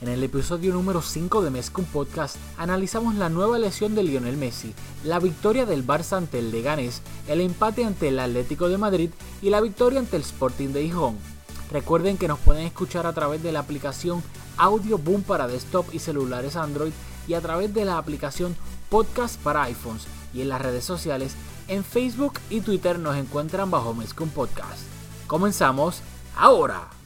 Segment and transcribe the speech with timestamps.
[0.00, 4.72] En el episodio número 5 de Mezcum Podcast analizamos la nueva lesión de Lionel Messi,
[5.02, 9.10] la victoria del Barça ante el Leganés, el empate ante el Atlético de Madrid
[9.42, 11.16] y la victoria ante el Sporting de Gijón.
[11.72, 14.22] Recuerden que nos pueden escuchar a través de la aplicación
[14.56, 16.92] Audio Boom para desktop y celulares Android
[17.26, 18.56] y a través de la aplicación
[18.90, 21.34] Podcast para iPhones y en las redes sociales
[21.66, 24.80] en Facebook y Twitter nos encuentran bajo Mezcum Podcast.
[25.26, 26.02] Comenzamos
[26.36, 26.97] ahora.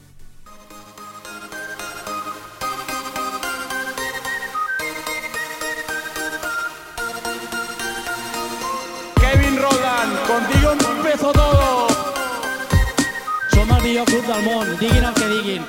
[14.45, 15.67] Millor club del món, diguin el que diguin.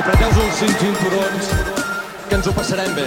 [0.00, 1.48] Apreteu els cinc cinturons,
[2.28, 3.06] que ens ho passarem bé.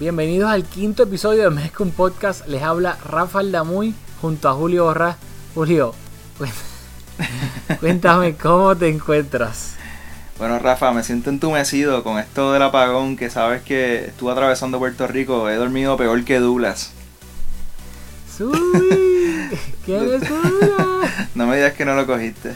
[0.00, 2.46] Bienvenidos al quinto episodio de Mezcum Podcast.
[2.48, 5.16] Les habla Rafael Damuy junto a Julio Borrás.
[5.54, 5.94] Julio,
[6.38, 9.76] cuént- cuéntame cómo te encuentras.
[10.38, 15.06] Bueno, Rafa, me siento entumecido con esto del apagón que sabes que estuve atravesando Puerto
[15.06, 15.48] Rico.
[15.48, 16.92] He dormido peor que Douglas.
[19.86, 20.20] ¡Qué!
[21.34, 22.54] No me digas que no lo cogiste.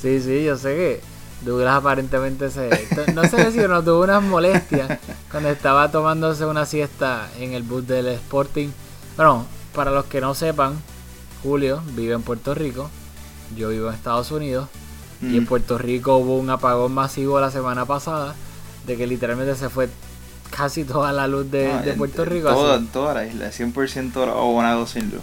[0.00, 1.00] Sí, sí, yo sé que
[1.44, 2.70] Douglas aparentemente se...
[3.14, 4.98] No sé si no tuvo unas molestias
[5.30, 8.68] cuando estaba tomándose una siesta en el bus del Sporting.
[9.16, 10.80] Bueno, para los que no sepan,
[11.42, 12.90] Julio vive en Puerto Rico,
[13.56, 14.68] yo vivo en Estados Unidos.
[15.22, 15.46] Y en Mm.
[15.46, 18.34] Puerto Rico hubo un apagón masivo la semana pasada,
[18.86, 19.88] de que literalmente se fue
[20.50, 22.48] casi toda la luz de, en- Puerto en Rico.
[22.50, 25.20] Toda, así, toda la isla, 100% abonado sin luz.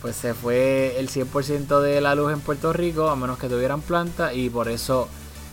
[0.00, 3.82] pues se fue el 100% de la luz en Puerto Rico, a menos que tuvieran
[3.82, 5.08] planta, y por eso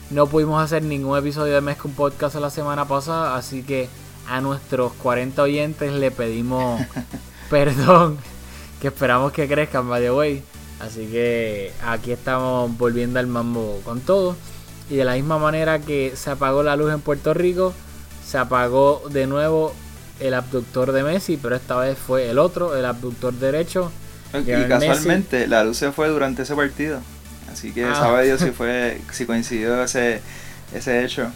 [0.09, 3.89] no pudimos hacer ningún episodio de Mezcum Podcast la semana pasada, así que
[4.29, 6.79] a nuestros 40 oyentes le pedimos
[7.49, 8.17] perdón,
[8.81, 10.43] que esperamos que crezcan, by the way.
[10.79, 14.35] Así que aquí estamos volviendo al mambo con todo.
[14.89, 17.73] Y de la misma manera que se apagó la luz en Puerto Rico,
[18.25, 19.73] se apagó de nuevo
[20.19, 23.91] el abductor de Messi, pero esta vez fue el otro, el abductor derecho.
[24.33, 26.99] Y casualmente la luz se fue durante ese partido.
[27.51, 27.95] Así que Ah.
[27.95, 30.21] sabe Dios si fue, si coincidió ese,
[30.73, 31.27] ese hecho.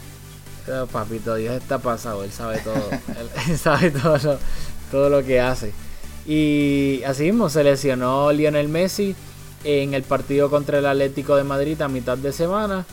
[0.71, 2.75] Oh, papito, Dios está pasado, él sabe todo.
[3.19, 4.39] él, él sabe todo lo,
[4.91, 5.73] todo lo que hace.
[6.27, 9.15] Y así mismo se lesionó Lionel Messi
[9.63, 12.85] en el partido contra el Atlético de Madrid a mitad de semana.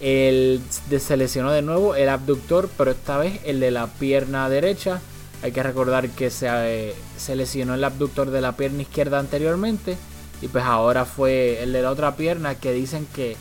[0.00, 0.60] De-
[0.98, 5.00] se lesionó de nuevo el abductor, pero esta vez el de la pierna derecha.
[5.42, 9.96] Hay que recordar que se, eh, se lesionó el abductor de la pierna izquierda anteriormente.
[10.42, 13.36] Y pues ahora fue el de la otra pierna que dicen que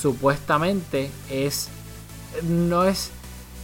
[0.00, 1.68] supuestamente es
[2.42, 3.10] no es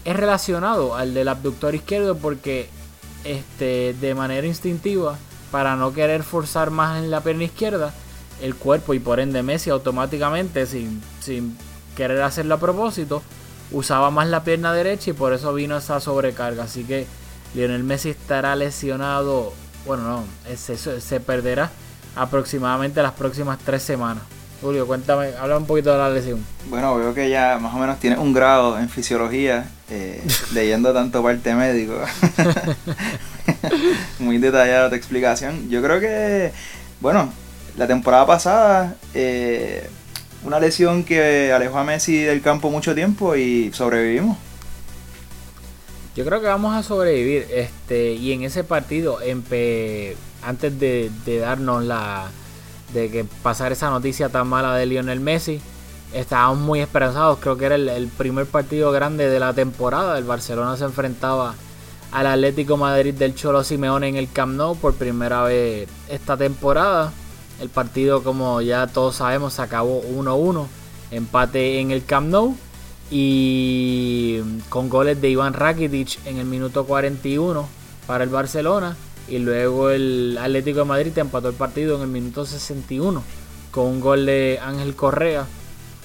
[0.07, 2.69] es relacionado al del abductor izquierdo porque
[3.25, 5.19] este de manera instintiva
[5.51, 7.93] para no querer forzar más en la pierna izquierda
[8.43, 11.57] el cuerpo y por ende Messi automáticamente sin, sin
[11.97, 13.23] querer hacerlo a propósito
[13.73, 17.07] usaba más la pierna derecha y por eso vino esa sobrecarga así que
[17.55, 19.53] Lionel Messi estará lesionado
[19.87, 20.25] bueno no
[20.57, 21.71] se, se perderá
[22.17, 24.25] aproximadamente las próximas tres semanas
[24.61, 27.99] Julio cuéntame habla un poquito de la lesión Bueno, veo que ya más o menos
[27.99, 30.23] tienes un grado en fisiología, eh,
[30.53, 31.95] leyendo tanto parte médico.
[34.19, 35.69] Muy detallada tu explicación.
[35.71, 36.53] Yo creo que,
[37.01, 37.33] bueno,
[37.77, 39.89] la temporada pasada, eh,
[40.45, 44.37] una lesión que alejó a Messi del campo mucho tiempo y sobrevivimos.
[46.17, 47.47] Yo creo que vamos a sobrevivir.
[47.51, 49.19] Este, y en ese partido,
[50.43, 52.31] antes de, de darnos la.
[52.93, 55.61] de que pasar esa noticia tan mala de Lionel Messi,
[56.13, 57.39] estábamos muy esperanzados.
[57.39, 60.19] Creo que era el, el primer partido grande de la temporada.
[60.19, 61.55] El Barcelona se enfrentaba
[62.13, 67.13] al Atlético Madrid del Cholo Simeone en el Camp Nou por primera vez esta temporada.
[67.61, 70.67] El partido, como ya todos sabemos, se acabó 1-1.
[71.11, 72.57] Empate en el Camp Nou.
[73.11, 77.69] Y con goles de Iván Rakitic en el minuto 41
[78.07, 78.97] para el Barcelona.
[79.29, 83.23] Y luego el Atlético de Madrid empató el partido en el minuto 61
[83.71, 85.47] con un gol de Ángel Correa.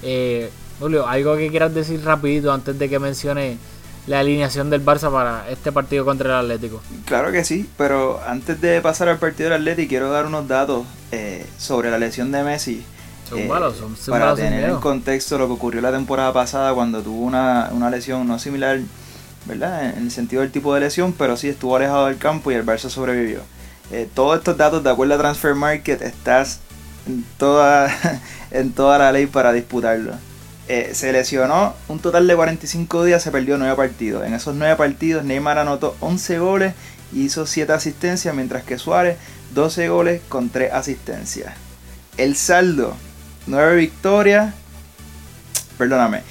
[0.02, 3.58] Eh, Julio, algo que quieras decir rapidito antes de que mencione
[4.06, 6.80] la alineación del Barça para este partido contra el Atlético.
[7.04, 10.86] Claro que sí, pero antes de pasar al partido del Atleti quiero dar unos datos
[11.12, 12.84] eh, sobre la lesión de Messi.
[13.28, 16.32] Son eh, malos, son, son para malos tener en contexto lo que ocurrió la temporada
[16.32, 18.78] pasada cuando tuvo una, una lesión no similar,
[19.46, 19.96] ¿verdad?
[19.96, 22.64] En el sentido del tipo de lesión, pero sí estuvo alejado del campo y el
[22.64, 23.40] Barça sobrevivió.
[23.90, 26.60] Eh, todos estos datos, de acuerdo a Transfer Market, estás
[27.08, 27.88] en toda,
[28.52, 30.12] en toda la ley para disputarlo.
[30.68, 34.26] Eh, se lesionó un total de 45 días, se perdió 9 partidos.
[34.26, 36.74] En esos 9 partidos Neymar anotó 11 goles
[37.12, 39.16] y hizo 7 asistencias, mientras que Suárez
[39.54, 41.54] 12 goles con 3 asistencias.
[42.16, 42.96] El saldo,
[43.46, 44.54] 9 victorias,
[45.78, 46.22] perdóname,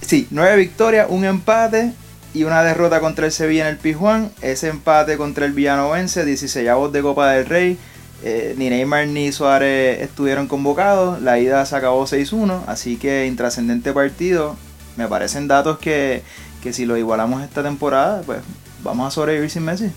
[0.00, 1.92] sí, 9 victorias, un empate
[2.32, 4.30] y una derrota contra el Sevilla en el Pizjuán.
[4.40, 7.78] Ese empate contra el Villanovense, 16 avos de Copa del Rey.
[8.22, 11.20] Eh, ni Neymar ni Suárez estuvieron convocados.
[11.20, 14.56] La ida se acabó 6-1, así que intrascendente partido.
[14.96, 16.22] Me parecen datos que,
[16.62, 18.40] que si lo igualamos esta temporada, pues
[18.82, 19.90] vamos a sobrevivir sin Messi.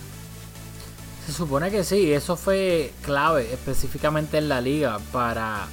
[1.26, 5.66] Se supone que sí, eso fue clave específicamente en la liga para,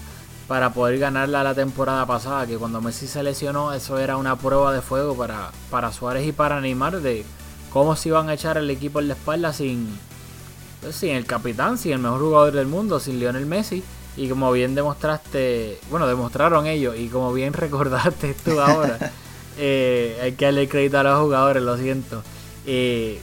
[0.48, 4.72] para poder ganarla la temporada pasada, que cuando Messi se lesionó eso era una prueba
[4.74, 7.26] de fuego para, para Suárez y para Neymar de
[7.72, 9.88] cómo se iban a echar el equipo en la espalda sin,
[10.92, 13.84] sin el capitán, sin el mejor jugador del mundo, sin Lionel Messi.
[14.16, 18.98] Y como bien demostraste, bueno, demostraron ellos, y como bien recordaste tú ahora,
[19.58, 22.24] eh, hay que darle crédito a los jugadores, lo siento.
[22.66, 23.20] Eh,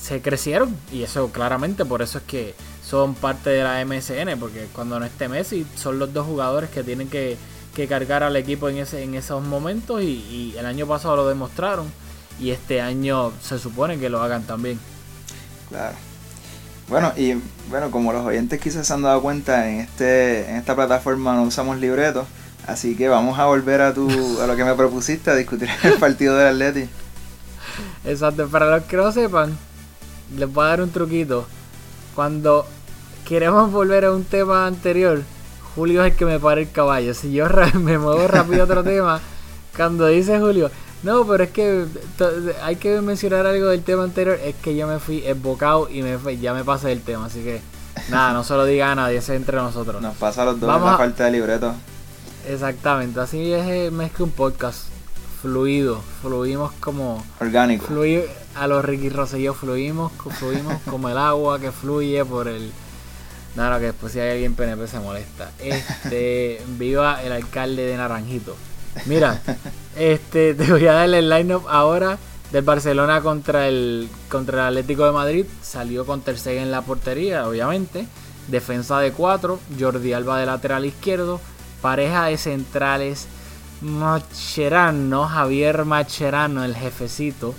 [0.00, 4.66] se crecieron y eso claramente por eso es que son parte de la MSN porque
[4.72, 7.36] cuando no esté Messi son los dos jugadores que tienen que,
[7.74, 11.28] que cargar al equipo en ese en esos momentos y, y el año pasado lo
[11.28, 11.92] demostraron
[12.40, 14.78] y este año se supone que lo hagan también
[15.68, 15.96] Claro.
[16.88, 17.34] Bueno, y
[17.68, 21.42] bueno, como los oyentes quizás se han dado cuenta, en este en esta plataforma no
[21.42, 22.26] usamos libretos,
[22.66, 24.08] así que vamos a volver a tu
[24.40, 26.88] a lo que me propusiste, a discutir el partido del Atleti.
[28.04, 29.56] exacto para los que no sepan
[30.36, 31.46] les voy a dar un truquito
[32.14, 32.66] cuando
[33.26, 35.22] queremos volver a un tema anterior
[35.74, 38.82] Julio es el que me para el caballo si yo me muevo rápido a otro
[38.92, 39.20] tema
[39.76, 40.70] cuando dice Julio
[41.02, 41.84] no pero es que
[42.62, 46.18] hay que mencionar algo del tema anterior es que yo me fui embocado y me
[46.38, 47.60] ya me pasé del tema así que
[48.10, 50.58] nada no se lo diga a nadie ese es entre nosotros Nos pasa a los
[50.60, 51.72] dos Vamos la a- falta de libreto.
[52.48, 54.84] exactamente así es eh, más que un podcast
[55.42, 57.86] fluido fluimos como Orgánico.
[57.86, 58.24] Fluir
[58.56, 62.72] a los Ricky Rosselló fluimos, fluimos como el agua que fluye por el.
[63.54, 65.50] No, no, que después si hay alguien PNP se molesta.
[65.60, 68.56] Este, viva el alcalde de Naranjito.
[69.06, 69.40] Mira,
[69.98, 72.18] este, te voy a dar el line-up ahora
[72.52, 75.46] del Barcelona contra el contra el Atlético de Madrid.
[75.62, 78.06] Salió con Ter Stegen en la portería, obviamente.
[78.46, 81.40] Defensa de 4, Jordi Alba de lateral izquierdo.
[81.82, 83.28] Pareja de centrales,
[83.82, 87.54] Macherano, Javier Macherano, el jefecito,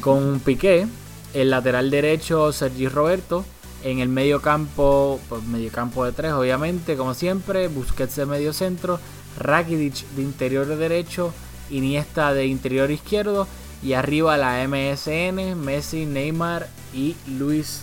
[0.00, 0.86] con Piqué.
[1.34, 3.44] El lateral derecho, Sergi Roberto.
[3.84, 7.68] En el medio campo, pues medio campo de tres, obviamente, como siempre.
[7.68, 8.98] Busquets de medio centro.
[9.38, 11.32] Rakitic de interior derecho.
[11.70, 13.46] Iniesta de interior izquierdo.
[13.82, 17.82] Y arriba la MSN, Messi, Neymar y Luis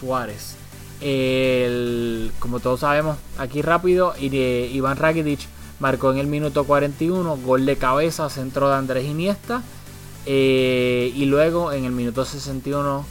[0.00, 0.56] Suárez.
[2.38, 5.40] Como todos sabemos, aquí rápido, Iván Rakitic
[5.80, 9.62] marcó en el minuto 41, gol de cabeza, centro de Andrés Iniesta.
[10.26, 13.04] Eh, y luego en el minuto 61,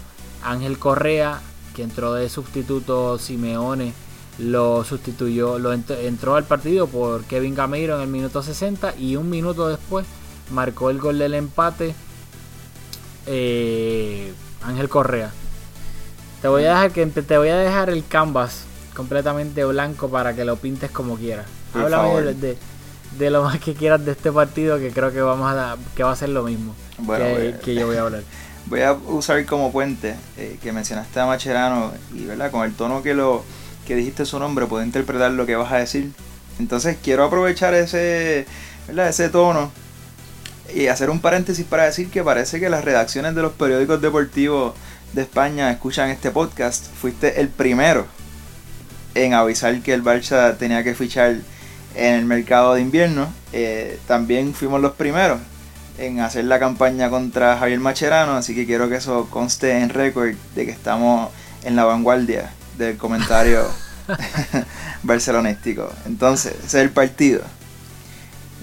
[0.44, 1.40] Ángel Correa,
[1.76, 3.94] que entró de sustituto Simeone,
[4.40, 9.16] lo sustituyó, lo ent- entró al partido por Kevin Gameiro en el minuto 60 y
[9.16, 10.07] un minuto después
[10.52, 11.95] marcó el gol del empate
[13.26, 14.33] eh,
[14.64, 15.31] Ángel Correa.
[16.42, 20.45] Te voy a dejar que te voy a dejar el canvas completamente blanco para que
[20.45, 21.45] lo pintes como quieras.
[21.71, 22.35] Por Háblame favor.
[22.35, 26.12] de, lo más que quieras de este partido que creo que vamos a que va
[26.12, 28.23] a ser lo mismo Bueno, que, que yo voy a hablar.
[28.66, 33.04] Voy a usar como puente eh, que mencionaste a Macherano y verdad con el tono
[33.04, 33.44] que lo
[33.85, 36.12] que dijiste su nombre puedo interpretar lo que vas a decir.
[36.59, 38.45] Entonces quiero aprovechar ese
[38.88, 39.09] ¿verdad?
[39.09, 39.69] ese tono
[40.73, 44.73] y hacer un paréntesis para decir que parece que las redacciones de los periódicos deportivos
[45.13, 46.85] de España escuchan este podcast.
[46.94, 48.07] Fuiste el primero
[49.15, 51.37] en avisar que el Barça tenía que fichar
[51.95, 53.31] en el mercado de invierno.
[53.51, 55.39] Eh, también fuimos los primeros
[55.97, 60.33] en hacer la campaña contra Javier Macherano, así que quiero que eso conste en récord
[60.56, 61.30] de que estamos
[61.63, 63.63] en la vanguardia del comentario
[65.03, 65.92] barcelonístico.
[66.06, 67.42] Entonces, ese es el partido.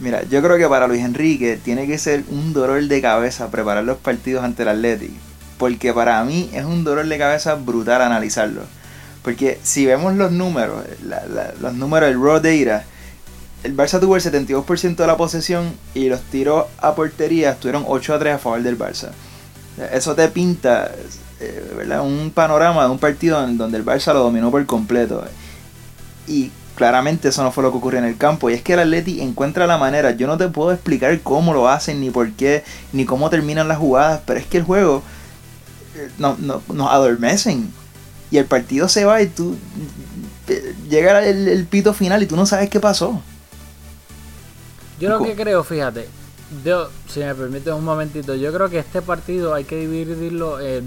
[0.00, 3.84] Mira, yo creo que para Luis Enrique tiene que ser un dolor de cabeza preparar
[3.84, 5.12] los partidos ante el Athletic,
[5.58, 8.62] porque para mí es un dolor de cabeza brutal analizarlo.
[9.22, 10.84] Porque si vemos los números,
[11.60, 12.84] los números del raw data,
[13.62, 18.14] el Barça tuvo el 72% de la posesión y los tiros a portería estuvieron 8
[18.14, 19.10] a 3 a favor del Barça.
[19.92, 20.90] Eso te pinta
[21.40, 22.00] eh, ¿verdad?
[22.00, 25.22] un panorama de un partido en donde el Barça lo dominó por completo.
[26.26, 28.50] Y claramente eso no fue lo que ocurrió en el campo.
[28.50, 30.12] Y es que el Atleti encuentra la manera.
[30.12, 33.78] Yo no te puedo explicar cómo lo hacen, ni por qué, ni cómo terminan las
[33.78, 34.22] jugadas.
[34.26, 35.02] Pero es que el juego
[35.96, 37.72] eh, no, no- nos adormecen.
[38.30, 39.56] Y el partido se va y tú...
[40.48, 43.22] eh, Llega el, el pito final y tú no sabes qué pasó.
[44.98, 46.08] Yo lo que creo, fíjate,
[46.64, 50.60] yo, si me permites un momentito, yo creo que este partido hay que dividirlo.
[50.60, 50.82] eh,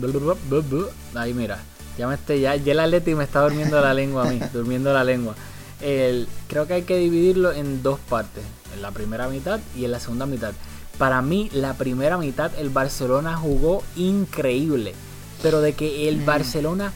[1.15, 1.59] ahí mira,
[1.97, 4.93] ya me esté, ya, ya el Atleti me está durmiendo la lengua a mí, durmiendo
[4.93, 5.35] la lengua.
[5.83, 9.91] El- creo que hay que dividirlo en dos partes, en la primera mitad y en
[9.91, 10.53] la segunda mitad.
[10.97, 14.93] Para mí, la primera mitad el Barcelona jugó increíble,
[15.41, 16.93] pero de que el Barcelona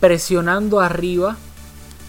[0.00, 1.36] presionando arriba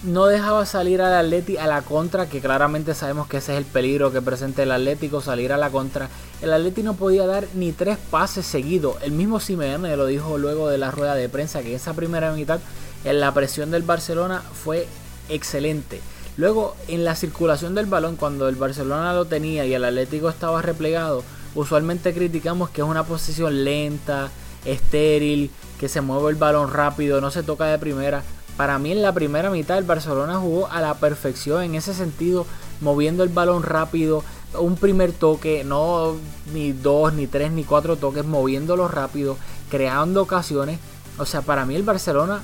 [0.04, 3.66] no dejaba salir al Atleti a la contra, que claramente sabemos que ese es el
[3.66, 6.10] peligro que presenta el Atlético, salir a la contra.
[6.42, 8.98] El Atleti no podía dar ni tres pases seguidos.
[9.02, 12.60] El mismo Simeone lo dijo luego de la rueda de prensa, que esa primera mitad
[13.06, 14.88] en la presión del Barcelona fue
[15.30, 16.02] excelente.
[16.36, 20.62] Luego, en la circulación del balón, cuando el Barcelona lo tenía y el Atlético estaba
[20.62, 21.24] replegado,
[21.54, 24.32] usualmente criticamos que es una posición lenta,
[24.66, 28.24] estéril, que se mueve el balón rápido, no se toca de primera.
[28.58, 32.46] Para mí en la primera mitad el Barcelona jugó a la perfección en ese sentido,
[32.82, 34.24] moviendo el balón rápido,
[34.60, 36.16] un primer toque, no
[36.54, 39.38] ni dos, ni tres, ni cuatro toques, moviéndolo rápido,
[39.70, 40.80] creando ocasiones.
[41.18, 42.42] O sea, para mí el Barcelona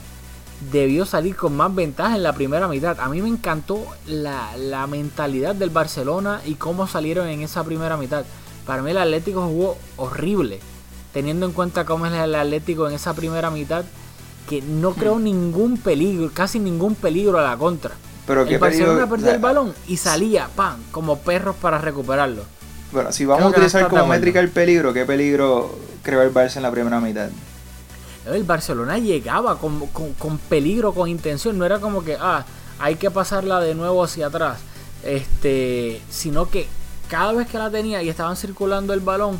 [0.71, 2.99] debió salir con más ventaja en la primera mitad.
[2.99, 7.97] A mí me encantó la, la mentalidad del Barcelona y cómo salieron en esa primera
[7.97, 8.25] mitad.
[8.65, 10.59] Para mí el Atlético jugó horrible,
[11.13, 13.85] teniendo en cuenta cómo es el Atlético en esa primera mitad,
[14.47, 17.91] que no creó ningún peligro, casi ningún peligro a la contra.
[18.27, 22.43] Pero el Barcelona o sea, el balón y salía, ¡pam!, como perros para recuperarlo.
[22.91, 26.57] Bueno, si vamos Creo a utilizar como métrica el peligro, ¿qué peligro creó el Barça
[26.57, 27.29] en la primera mitad?
[28.25, 31.57] El Barcelona llegaba con, con- peligro, con intención.
[31.57, 32.45] No era como que, ah,
[32.79, 34.59] hay que pasarla de nuevo hacia atrás.
[35.03, 36.67] Este, sino que
[37.09, 39.39] cada vez que la tenía y estaban circulando el balón,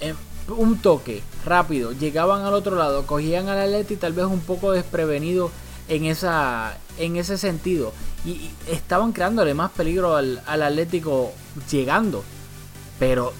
[0.00, 0.14] eh,
[0.48, 5.50] un toque rápido, llegaban al otro lado, cogían al Atleti tal vez un poco desprevenido
[5.88, 7.92] en esa en ese sentido
[8.24, 11.32] y, y estaban creándole más peligro al, al Atlético
[11.70, 12.22] llegando,
[12.98, 13.32] pero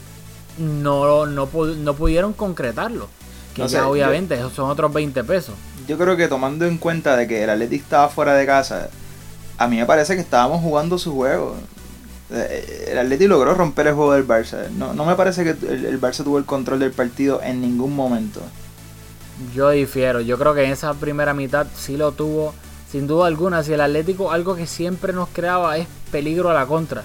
[0.59, 3.09] no, no, no pudieron concretarlo.
[3.55, 5.55] Que ya yo- obviamente esos son otros 20 pesos.
[5.89, 8.89] Yo creo que tomando en cuenta de que el Athletic estaba fuera de casa,
[9.59, 11.57] a mí me parece que estábamos jugando su juego.
[12.33, 14.69] Eh, El Athletic logró romper el juego del Barça.
[14.71, 17.95] No, no me parece que el, el Barça tuvo el control del partido en ningún
[17.97, 18.41] momento.
[19.55, 22.55] Yo difiero, yo creo que en esa primera mitad sí lo tuvo,
[22.93, 23.63] sin duda alguna.
[23.65, 27.03] Si el Atlético algo que siempre nos creaba es peligro a la contra.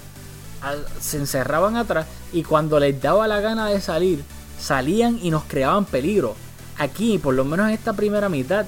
[1.00, 4.24] Se encerraban atrás y cuando les daba la gana de salir,
[4.60, 6.36] salían y nos creaban peligro.
[6.78, 8.66] Aquí, por lo menos en esta primera mitad,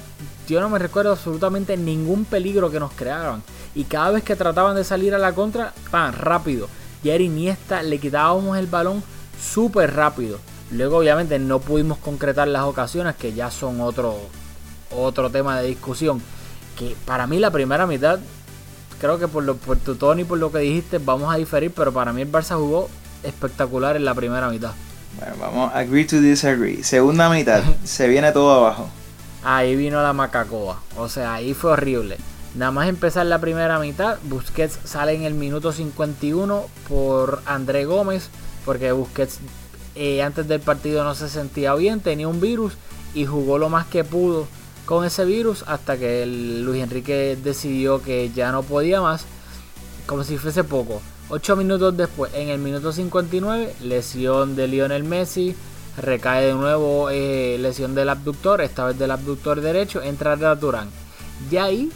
[0.48, 3.44] yo no me recuerdo absolutamente ningún peligro que nos creaban.
[3.75, 6.13] Y cada vez que trataban de salir a la contra, ¡pam!
[6.13, 6.70] rápido.
[7.03, 9.03] Y a Iniesta le quitábamos el balón
[9.39, 10.39] súper rápido.
[10.72, 14.15] Luego, obviamente, no pudimos concretar las ocasiones, que ya son otro,
[14.89, 16.22] otro tema de discusión.
[16.77, 18.20] Que para mí, la primera mitad,
[19.00, 21.72] creo que por, lo, por tu tono y por lo que dijiste, vamos a diferir.
[21.75, 22.89] Pero para mí, el Barça jugó
[23.24, 24.72] espectacular en la primera mitad.
[25.20, 26.84] Bueno, vamos agree to disagree.
[26.84, 28.90] Segunda mitad, se viene todo abajo.
[29.44, 30.82] Ahí vino la macacoa.
[30.98, 32.18] O sea, ahí fue horrible.
[32.56, 38.30] Nada más empezar la primera mitad, Busquets sale en el minuto 51 por André Gómez,
[38.66, 39.40] porque Busquets
[39.96, 42.74] eh, antes del partido no se sentía bien, tenía un virus
[43.14, 44.48] y jugó lo más que pudo
[44.86, 49.26] con ese virus hasta que el Luis Enrique decidió que ya no podía más,
[50.06, 51.02] como si fuese poco.
[51.29, 55.55] 8 minutos después, en el minuto 59, lesión de Lionel Messi,
[55.98, 60.89] recae de nuevo eh, lesión del abductor, esta vez del abductor derecho, entra Arda Turán.
[61.51, 61.91] Y ahí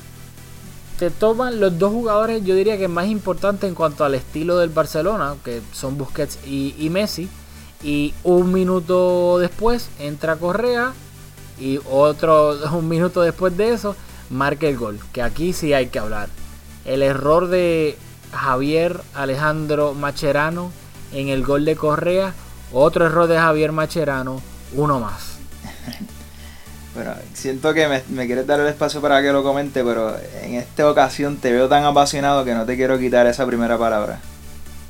[1.00, 4.70] te toman los dos jugadores, yo diría que más importantes en cuanto al estilo del
[4.70, 7.30] Barcelona, que son Busquets y, y Messi.
[7.82, 10.94] Y un minuto después entra Correa
[11.60, 13.96] y otro un minuto después de eso
[14.30, 15.00] marca el gol.
[15.14, 16.30] Que aquí sí hay que hablar.
[16.86, 17.98] El error de
[18.34, 20.72] Javier Alejandro Macherano
[21.14, 22.34] en el gol de Correa.
[22.74, 24.42] Otro error de Javier Macherano.
[24.74, 25.38] Uno más.
[26.94, 30.56] Bueno, siento que me, me quieres dar el espacio para que lo comente, pero en
[30.56, 34.20] esta ocasión te veo tan apasionado que no te quiero quitar esa primera palabra.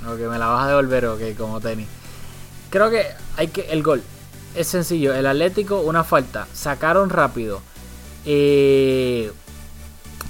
[0.07, 1.87] Ok, me la vas a devolver, ok, como tenis.
[2.71, 3.05] Creo que
[3.37, 3.61] hay que.
[3.69, 4.01] El gol.
[4.55, 5.13] Es sencillo.
[5.13, 6.47] El Atlético, una falta.
[6.53, 7.61] Sacaron rápido.
[8.25, 9.31] Eh,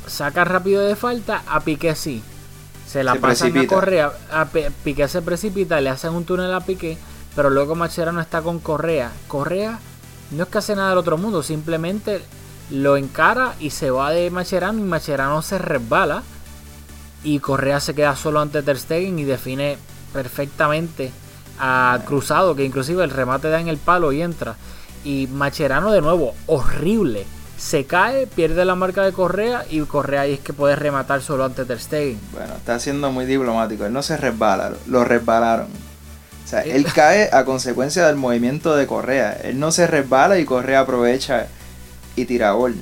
[0.07, 1.43] saca rápido de falta.
[1.47, 2.21] A Piqué sí.
[2.91, 3.75] Se la Se pasan a precipita.
[3.75, 4.47] Correa, a
[4.83, 6.97] Piqué se precipita, le hacen un túnel a Piqué,
[7.35, 9.11] pero luego Macherano está con Correa.
[9.27, 9.79] Correa
[10.31, 12.21] no es que hace nada del otro mundo, simplemente
[12.69, 16.23] lo encara y se va de Macherano y Macherano se resbala
[17.23, 19.77] y Correa se queda solo ante Ter Stegen y define
[20.11, 21.11] perfectamente
[21.59, 24.55] a Cruzado, que inclusive el remate da en el palo y entra.
[25.05, 27.25] Y Macherano de nuevo, horrible.
[27.61, 31.45] Se cae, pierde la marca de Correa y Correa ahí es que puede rematar solo
[31.45, 32.19] ante Ter Stegen.
[32.31, 33.85] Bueno, está siendo muy diplomático.
[33.85, 35.67] Él no se resbala, lo resbalaron.
[36.43, 39.33] O sea, él cae a consecuencia del movimiento de Correa.
[39.43, 41.47] Él no se resbala y Correa aprovecha
[42.15, 42.75] y tira gol.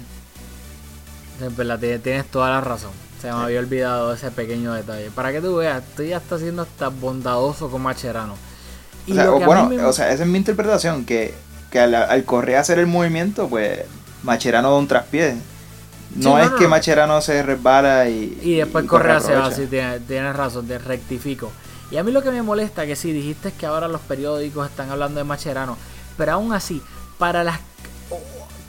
[1.46, 2.92] Es verdad, tienes- toda la razón.
[3.22, 5.12] Se me había olvidado ese pequeño detalle.
[5.12, 8.36] Para que tú veas, tú ya estás siendo hasta bondadoso con Macherano.
[9.06, 11.34] Y O sea, o bueno, me- o sea, esa es mi interpretación, que,
[11.70, 13.82] que al, al Correa hacer el movimiento, pues
[14.24, 15.36] Macherano da un traspié.
[16.16, 16.70] No es no, que no.
[16.72, 18.38] Macherano se resbala y...
[18.42, 19.52] Y después y se va, aprovecha.
[19.52, 21.52] sí, tienes, tienes razón, te rectifico.
[21.92, 24.90] Y a mí lo que me molesta que sí, dijiste que ahora los periódicos están
[24.92, 25.78] hablando de Macherano,
[26.18, 26.82] pero aún así,
[27.18, 27.60] para las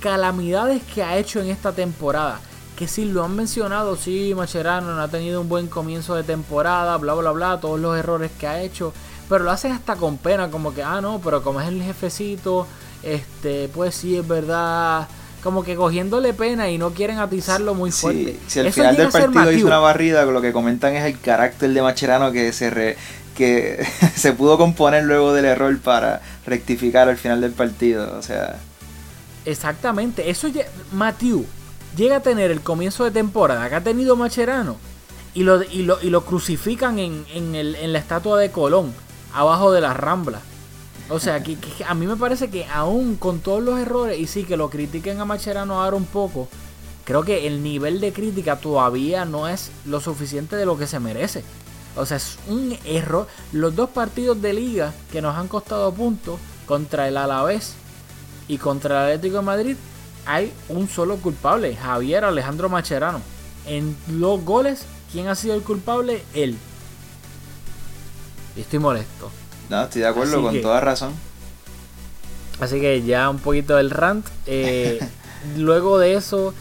[0.01, 2.41] calamidades que ha hecho en esta temporada,
[2.77, 6.97] que sí lo han mencionado, sí, Macherano no ha tenido un buen comienzo de temporada,
[6.97, 8.95] bla, bla, bla, todos los errores que ha hecho,
[9.29, 12.67] pero lo hacen hasta con pena, como que, ah, no, pero como es el jefecito,
[13.03, 15.07] este, pues sí, es verdad.
[15.43, 18.39] Como que cogiéndole pena y no quieren atizarlo muy Sí, fuerte.
[18.47, 21.71] si al Eso final del partido hizo una barrida, lo que comentan es el carácter
[21.71, 22.97] de Macherano que se re-
[23.35, 28.19] que se pudo componer luego del error para rectificar al final del partido.
[28.19, 28.57] O sea,
[29.47, 31.47] Exactamente, eso ya, Matthew
[31.97, 34.77] llega a tener el comienzo de temporada que ha tenido Macherano
[35.33, 38.93] y lo, y lo, y lo crucifican en, en, el- en la estatua de Colón,
[39.33, 40.41] abajo de la Rambla.
[41.11, 44.27] O sea, que, que a mí me parece que aún con todos los errores, y
[44.27, 46.49] sí que lo critiquen a Macherano ahora un poco,
[47.05, 51.01] creo que el nivel de crítica todavía no es lo suficiente de lo que se
[51.01, 51.43] merece.
[51.97, 53.27] O sea, es un error.
[53.51, 57.75] Los dos partidos de liga que nos han costado puntos contra el Alavés
[58.47, 59.77] y contra el Atlético de Madrid
[60.27, 63.21] hay un solo culpable, Javier Alejandro Macherano.
[63.67, 66.23] En los goles, ¿quién ha sido el culpable?
[66.35, 66.57] Él.
[68.57, 69.31] Y estoy molesto.
[69.71, 71.13] No, estoy de acuerdo Así con que- toda razón.
[72.61, 74.27] Así que ya un poquito del rant.
[74.47, 74.99] Eh,
[75.57, 76.53] luego de eso,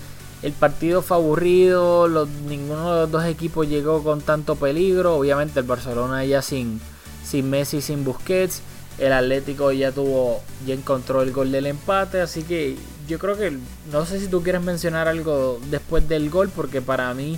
[0.43, 2.07] el partido fue aburrido.
[2.07, 5.15] los- ninguno de los dos equipos llegó con tanto peligro.
[5.17, 6.79] Obviamente el Barcelona ya sin,
[7.25, 8.61] sin Messi, sin Busquets.
[8.97, 12.21] El Atlético ya tuvo, ya encontró el gol del empate.
[12.21, 13.57] Así que yo creo que,
[13.91, 16.49] no sé si tú quieres mencionar algo después del gol.
[16.49, 17.37] Porque para mí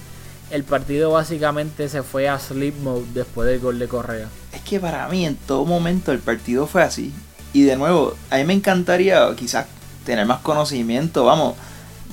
[0.52, 4.28] el partido básicamente se fue a sleep mode después del gol de Correa.
[4.72, 7.12] Que para mí en todo momento el partido fue así.
[7.52, 9.66] Y de nuevo, a mí me encantaría quizás
[10.06, 11.56] tener más conocimiento, vamos.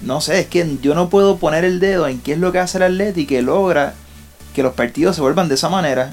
[0.02, 2.58] No sé, es que yo no puedo poner el dedo en qué es lo que
[2.58, 3.94] hace el Atleti que logra
[4.56, 6.12] que los partidos se vuelvan de esa manera.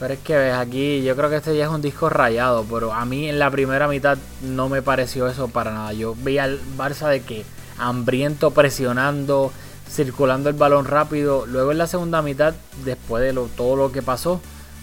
[0.00, 2.92] Pero es que ves aquí, yo creo que este ya es un disco rayado, pero
[2.92, 5.92] a mí en la primera mitad no me pareció eso para nada.
[5.92, 7.44] Yo veía al Barça de que
[7.78, 9.52] hambriento, presionando,
[9.88, 11.46] circulando el balón rápido.
[11.46, 14.40] Luego en la segunda mitad, después de lo- todo lo que pasó,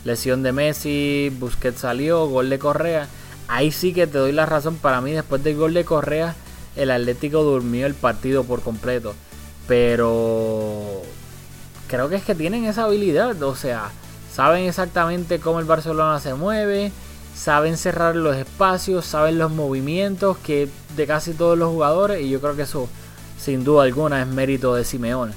[0.08, 3.08] lesión de Messi, Busquets salió, gol de Correa.
[3.48, 4.76] Ahí sí que te doy la razón.
[4.78, 6.36] Para mí, después del gol de Correa,
[6.76, 9.14] el Atlético durmió el partido por completo.
[9.68, 11.04] Pero
[11.88, 13.42] creo que es que tienen esa habilidad.
[13.44, 13.92] O sea,
[14.34, 16.92] saben exactamente cómo el Barcelona se mueve,
[17.36, 22.22] saben cerrar los espacios, saben los movimientos que de casi todos los jugadores.
[22.22, 22.88] Y yo creo que eso,
[23.40, 25.34] sin duda alguna, es mérito de Simeone.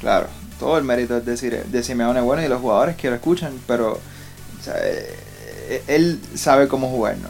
[0.00, 3.52] Claro, todo el mérito es decir de Simeone bueno y los jugadores que lo escuchan,
[3.66, 7.28] pero o sea, eh, él sabe cómo jugar, ¿no?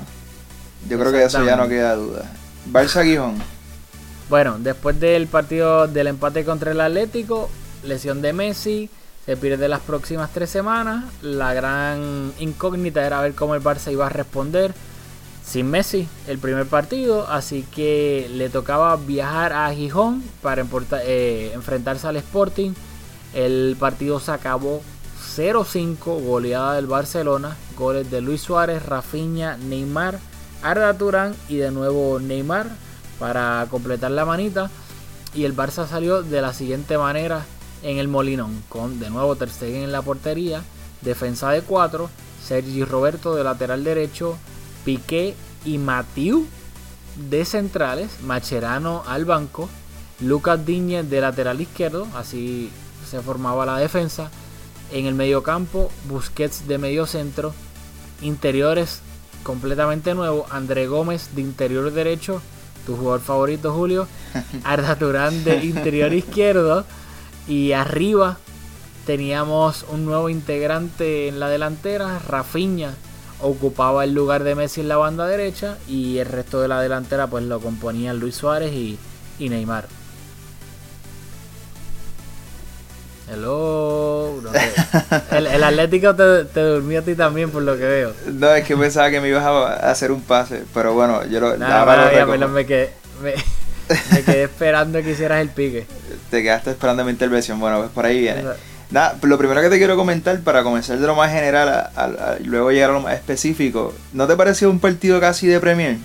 [0.88, 2.24] Yo creo que de eso ya no queda duda.
[2.70, 3.36] Barça Gijón.
[4.28, 7.50] Bueno, después del partido del empate contra el Atlético,
[7.82, 8.90] lesión de Messi,
[9.26, 11.04] se pierde las próximas tres semanas.
[11.22, 14.72] La gran incógnita era ver cómo el Barça iba a responder
[15.44, 20.64] sin Messi el primer partido, así que le tocaba viajar a Gijón para
[21.04, 22.72] eh, enfrentarse al Sporting.
[23.34, 24.82] El partido se acabó
[25.36, 30.18] 0-5, goleada del Barcelona, goles de Luis Suárez, Rafinha, Neymar,
[30.62, 32.68] Arda Turán y de nuevo Neymar
[33.18, 34.70] para completar la manita.
[35.34, 37.44] Y el Barça salió de la siguiente manera
[37.82, 40.62] en el Molinón, con de nuevo Ter Stegen en la portería,
[41.02, 42.08] defensa de 4,
[42.42, 44.36] Sergi Roberto de lateral derecho,
[44.84, 46.46] Piqué y Matiu
[47.30, 49.68] de centrales, Macherano al banco,
[50.20, 52.70] Lucas Diñez de lateral izquierdo, así
[53.08, 54.30] se formaba la defensa.
[54.92, 57.52] En el medio campo, Busquets de medio centro,
[58.22, 59.00] interiores
[59.42, 62.40] completamente nuevo, André Gómez de interior derecho,
[62.86, 64.06] tu jugador favorito Julio,
[64.64, 66.84] Arda Turán de interior izquierdo.
[67.46, 68.38] Y arriba
[69.06, 72.94] teníamos un nuevo integrante en la delantera, Rafinha.
[73.40, 77.26] Ocupaba el lugar de Messi en la banda derecha y el resto de la delantera
[77.28, 78.98] pues lo componían Luis Suárez y,
[79.38, 79.88] y Neymar.
[83.30, 84.40] Hello.
[84.42, 84.72] no sé.
[85.36, 88.12] el, el Atlético te, te durmió a ti también por lo que veo.
[88.26, 91.56] No, es que pensaba que me ibas a hacer un pase, pero bueno, yo lo,
[91.56, 92.90] Nada, lo maravilla, perdón, me quedé,
[93.22, 93.34] me,
[94.12, 95.86] me quedé esperando que hicieras el pique.
[96.30, 97.58] Te quedaste esperando mi intervención.
[97.60, 98.44] Bueno, pues por ahí viene.
[98.90, 102.04] Nada, lo primero que te quiero comentar para comenzar de lo más general a, a-
[102.32, 103.92] a- y luego llegar a lo más específico.
[104.14, 105.98] ¿No te pareció un partido casi de Premier?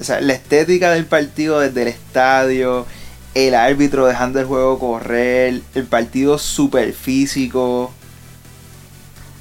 [0.00, 2.86] O sea, la estética del partido desde el estadio,
[3.34, 7.92] el árbitro dejando el juego correr, el partido súper físico.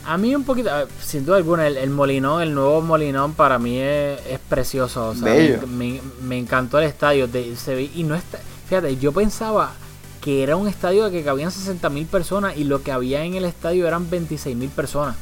[0.05, 3.59] A mí un poquito, ver, sin duda alguna, el, el Molinón, el nuevo Molinón para
[3.59, 5.09] mí es, es precioso.
[5.09, 5.67] O sea, Bello.
[5.67, 7.27] me, me- me encantó el estadio.
[7.27, 9.73] de- se ve- y no está, fíjate, yo pensaba
[10.21, 13.45] que era un estadio de que cabían 60.000 personas y lo que había en el
[13.45, 15.15] estadio eran 26.000 personas.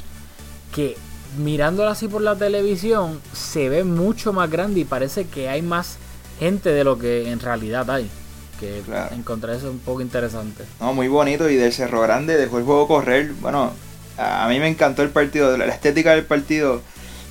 [0.74, 0.96] Que
[1.38, 5.98] mirándolo así por la televisión se ve mucho más grande y parece que hay más
[6.40, 8.10] gente de lo que en realidad hay.
[8.60, 9.14] Que Claro.
[9.16, 10.64] encontré eso un poco interesante.
[10.80, 13.34] No, muy bonito y del Cerro Grande dejó el juego correr.
[13.40, 13.72] Bueno,
[14.18, 16.82] a mí me encantó el partido, la estética del partido.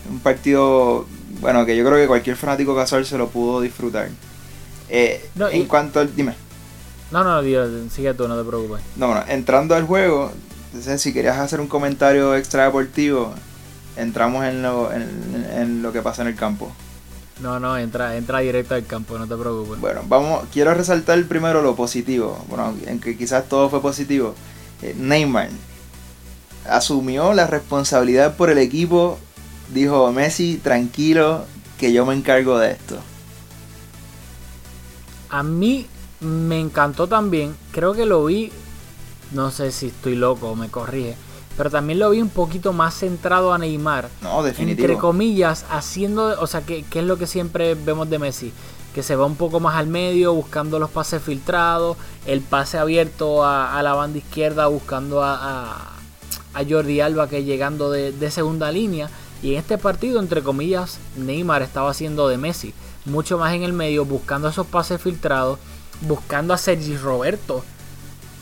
[0.08, 1.04] Un partido,
[1.40, 4.08] bueno, que yo creo que cualquier fanático casual se lo pudo disfrutar.
[4.88, 6.14] Eh, No, en y- cuanto al.
[6.14, 6.34] Dime.
[7.10, 8.82] No, no, Dios, sigue tú, no te preocupes.
[8.96, 10.32] No, bueno, entrando al juego,
[10.72, 13.32] entonces, si querías hacer un comentario extra deportivo,
[13.96, 16.70] entramos en lo, en, en lo que pasa en el campo.
[17.40, 19.78] No, no, entra, entra directo al campo, no te preocupes.
[19.80, 22.42] Bueno, vamos, quiero resaltar primero lo positivo.
[22.48, 24.34] Bueno, en que quizás todo fue positivo.
[24.82, 25.50] Eh, Neymar
[26.68, 29.18] asumió la responsabilidad por el equipo.
[29.72, 31.44] Dijo Messi, tranquilo,
[31.78, 32.98] que yo me encargo de esto.
[35.28, 35.86] A mí
[36.20, 38.52] me encantó también, creo que lo vi,
[39.32, 41.16] no sé si estoy loco o me corrige,
[41.56, 44.08] pero también lo vi un poquito más centrado a Neymar.
[44.22, 44.86] No, definitivo.
[44.86, 48.52] Entre comillas, haciendo, o sea, que, que es lo que siempre vemos de Messi,
[48.94, 53.44] que se va un poco más al medio buscando los pases filtrados, el pase abierto
[53.44, 55.92] a, a la banda izquierda buscando a, a-
[56.54, 59.10] a Jordi Alba que llegando de, de segunda línea.
[59.42, 62.72] Y en este partido, entre comillas, Neymar estaba haciendo de Messi,
[63.04, 65.58] mucho más en el medio, buscando esos pases filtrados,
[66.00, 67.62] buscando a Sergi Roberto.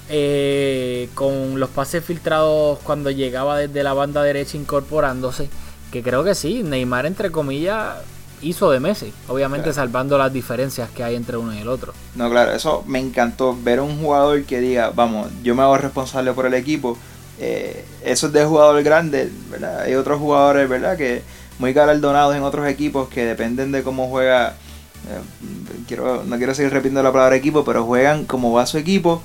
[0.09, 5.49] Eh, con los pases filtrados cuando llegaba desde la banda derecha incorporándose
[5.91, 7.95] que creo que sí, Neymar entre comillas
[8.43, 9.75] hizo de Messi, obviamente Claro.
[9.75, 11.95] salvando las diferencias que hay entre uno y el otro.
[12.17, 13.57] No, claro, eso me encantó.
[13.63, 16.99] Ver a un jugador que diga, vamos, yo me hago responsable por el equipo.
[17.41, 19.81] Eh, eso es de jugador grande, ¿verdad?
[19.83, 20.97] Hay otros jugadores, ¿verdad?
[20.99, 21.23] Que
[21.59, 24.57] muy galardonados en otros equipos que dependen de cómo juega.
[25.09, 25.21] eh,
[25.87, 29.23] quiero, no quiero seguir repitiendo la palabra equipo, pero juegan como va su equipo.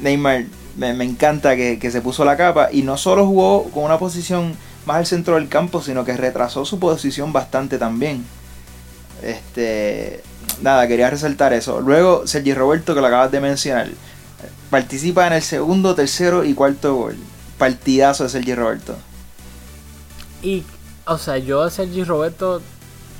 [0.00, 0.44] Neymar,
[0.76, 4.56] me, encanta que, que se puso la capa y no solo jugó con una posición
[4.86, 8.24] más al centro del campo, sino que retrasó su posición bastante también.
[9.22, 10.22] Este,
[10.62, 11.80] nada, quería resaltar eso.
[11.80, 13.88] Luego, Sergi Roberto, que lo acabas de mencionar,
[14.70, 17.16] participa en el segundo, tercero y cuarto gol.
[17.58, 18.96] Partidazo de Sergi Roberto.
[20.42, 20.64] Y,
[21.06, 22.60] o sea, yo de Sergi Roberto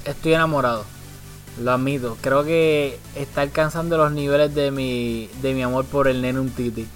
[0.04, 0.84] estoy enamorado.
[1.62, 2.17] Lo admito.
[2.21, 6.87] Creo que está alcanzando los niveles de mi, de mi amor por el Nene Titi.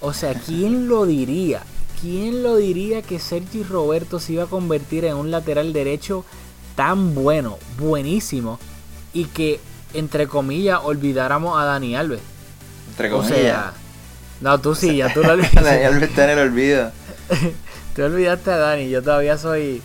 [0.00, 1.62] O sea, ¿quién lo diría?
[2.00, 6.24] ¿Quién lo diría que Sergi Roberto se iba a convertir en un lateral derecho
[6.74, 8.58] tan bueno, buenísimo,
[9.14, 9.60] y que,
[9.94, 12.20] entre comillas, olvidáramos a Dani Alves?
[12.90, 13.38] Entre O comillas.
[13.38, 13.72] sea,
[14.42, 16.92] no, tú sí, ya tú lo Daniel Alves está en el olvido.
[17.94, 19.80] Te olvidaste a Dani, yo todavía soy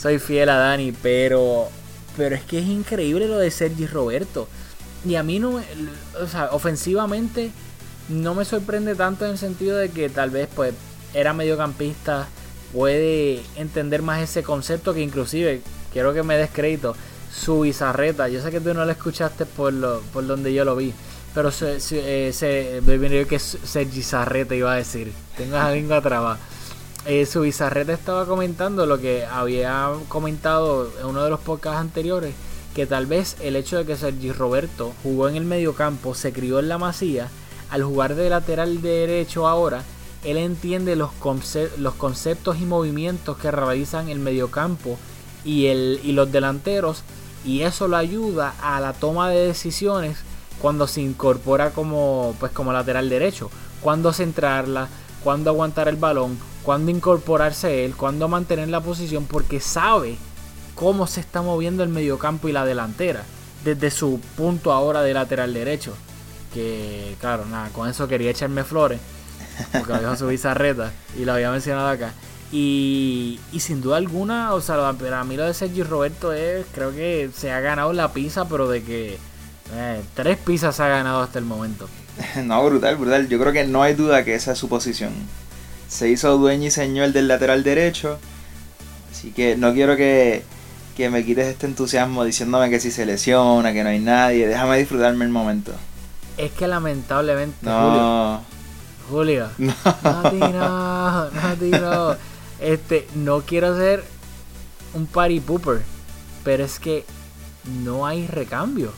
[0.00, 1.68] soy fiel a Dani, pero
[2.18, 4.46] pero es que es increíble lo de Sergi Roberto.
[5.06, 5.62] Y a mí no me,
[6.20, 7.50] o sea, ofensivamente
[8.10, 10.74] no me sorprende tanto en el sentido de que tal vez pues
[11.14, 12.26] era mediocampista,
[12.72, 16.94] puede entender más ese concepto que inclusive quiero que me des crédito,
[17.32, 20.76] su bizarreta, yo sé que tú no lo escuchaste por lo por donde yo lo
[20.76, 20.92] vi.
[21.34, 22.80] Pero se, se, eh, se-
[23.28, 25.12] que Sergi Zarreta iba a decir.
[25.36, 26.38] Tengo esa lengua trabada
[27.06, 32.34] eh, su bizarreta estaba comentando lo que había comentado en uno de los podcasts anteriores,
[32.74, 36.58] que tal vez el hecho de que Sergi Roberto jugó en el mediocampo, se crió
[36.58, 37.28] en la masía,
[37.70, 39.82] al jugar de lateral derecho ahora,
[40.24, 41.10] él entiende los,
[41.78, 44.98] los conceptos y movimientos que realizan el mediocampo
[45.44, 47.02] y, el, y los delanteros,
[47.44, 50.18] y eso lo ayuda a la toma de decisiones
[50.60, 54.88] cuando se incorpora como, pues, como lateral derecho, cuándo centrarla,
[55.22, 60.16] cuándo aguantar el balón, cuándo incorporarse él, cuándo mantener la posición, porque sabe
[60.74, 63.24] cómo se está moviendo el mediocampo y la delantera
[63.64, 65.94] desde su punto ahora de lateral derecho.
[66.54, 69.00] Que claro, nada, con eso quería echarme flores.
[69.72, 72.12] porque lo dijo su bizarreta y lo había mencionado acá.
[72.50, 77.30] Y, sin duda alguna, o sea, para mí lo de Sergio Roberto es, creo que
[77.36, 79.18] se ha ganado la pizza, pero de que
[79.74, 81.88] eh, tres pizzas se ha ganado hasta el momento.
[82.44, 83.28] No, brutal, brutal.
[83.28, 85.12] Yo creo que no hay duda que esa es su posición.
[85.88, 88.18] Se hizo dueño y señor del lateral derecho.
[89.10, 90.42] Así que no quiero que,
[90.96, 94.46] que me quites este entusiasmo diciéndome que si se lesiona, que no hay nadie.
[94.46, 95.72] Déjame disfrutarme el momento.
[96.36, 98.42] Es que lamentablemente, Julio, No.
[99.10, 99.72] Julio, No.
[100.04, 102.16] no, tiro, no, tiro.
[102.60, 104.04] Este, no quiero ser
[104.94, 105.80] un party pooper,
[106.44, 107.04] pero es que
[107.82, 108.92] no hay recambio.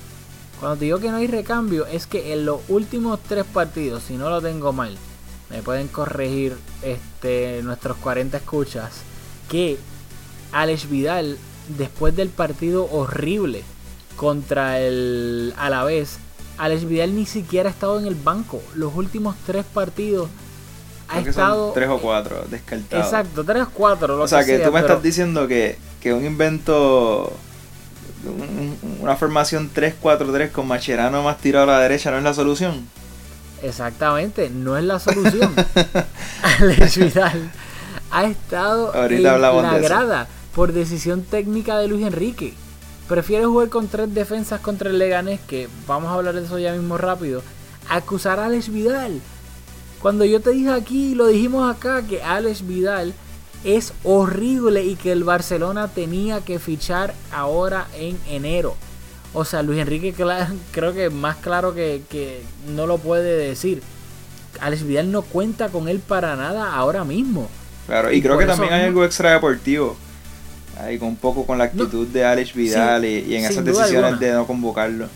[0.58, 4.14] Cuando te digo que no hay recambio, es que en los últimos tres partidos, si
[4.16, 4.96] no lo tengo mal,
[5.50, 8.90] me pueden corregir este, nuestros 40 escuchas,
[9.48, 9.78] que
[10.52, 11.38] Alex Vidal,
[11.76, 13.62] después del partido horrible
[14.16, 16.18] contra el Alavés,
[16.58, 18.62] Alex Vidal ni siquiera ha estado en el banco.
[18.74, 20.28] Los últimos tres partidos
[21.08, 21.72] ha Creo que son estado.
[21.72, 23.04] tres o cuatro descartados.
[23.06, 24.16] Exacto, tres o cuatro.
[24.16, 27.32] Lo O sea, que sea, tú me pero- estás diciendo que, que un invento,
[28.24, 32.34] un- un- una formación 3-4-3 con Macherano más tirado a la derecha no es la
[32.34, 32.86] solución.
[33.62, 35.52] Exactamente, no es la solución.
[36.42, 37.50] Alex Vidal
[38.10, 42.54] ha estado Ahorita en de por decisión técnica de Luis Enrique.
[43.08, 46.72] Prefiere jugar con tres defensas contra el Leganés, que vamos a hablar de eso ya
[46.72, 47.42] mismo rápido,
[47.88, 49.20] acusar a Alex Vidal.
[50.00, 53.12] Cuando yo te dije aquí, lo dijimos acá, que Alex Vidal
[53.64, 58.76] es horrible y que el Barcelona tenía que fichar ahora en enero.
[59.32, 60.14] O sea, Luis Enrique
[60.72, 62.42] creo que más claro que, que
[62.74, 63.82] no lo puede decir.
[64.60, 67.48] Alex Vidal no cuenta con él para nada ahora mismo.
[67.86, 69.96] Claro, y, Y creo que también hay algo extra deportivo.
[70.78, 74.12] Ahí con un poco con la actitud de Alex Vidal y, y en esas decisiones
[74.12, 74.26] alguna.
[74.26, 75.08] de no convocarlo.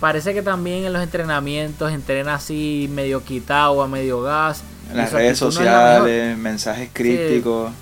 [0.00, 4.62] Parece que también en los entrenamientos entrena así medio quitado, a medio gas.
[4.90, 7.72] En las redes no sociales, mensajes crípticos.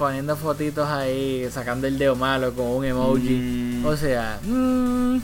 [0.00, 3.34] Poniendo fotitos ahí, sacando el dedo malo con un emoji.
[3.34, 3.84] Mm.
[3.84, 5.18] O sea, mm,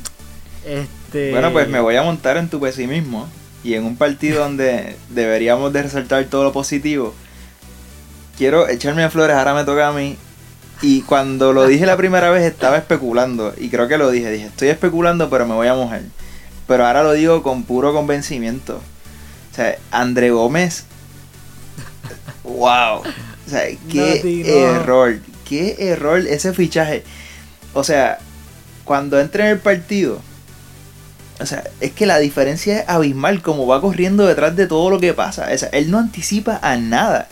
[0.66, 1.30] este...
[1.30, 3.26] Bueno, pues me voy a montar en tu pesimismo.
[3.64, 7.14] Y en un partido donde deberíamos de resaltar todo lo positivo,
[8.36, 10.18] quiero echarme a flores, ahora me toca a mí.
[10.82, 13.54] Y cuando lo dije la primera vez estaba especulando.
[13.56, 16.02] Y creo que lo dije, dije, estoy especulando pero me voy a mojar.
[16.66, 18.76] Pero ahora lo digo con puro convencimiento.
[18.76, 20.84] O sea, André Gómez.
[22.44, 23.04] ¡Wow!
[23.46, 24.52] O sea, qué no.
[24.52, 25.20] error.
[25.48, 27.04] Qué error ese fichaje.
[27.74, 28.18] O sea,
[28.84, 30.20] cuando entre en el partido,
[31.38, 34.98] o sea, es que la diferencia es abismal como va corriendo detrás de todo lo
[35.00, 35.48] que pasa.
[35.52, 37.28] O sea, él no anticipa a nada.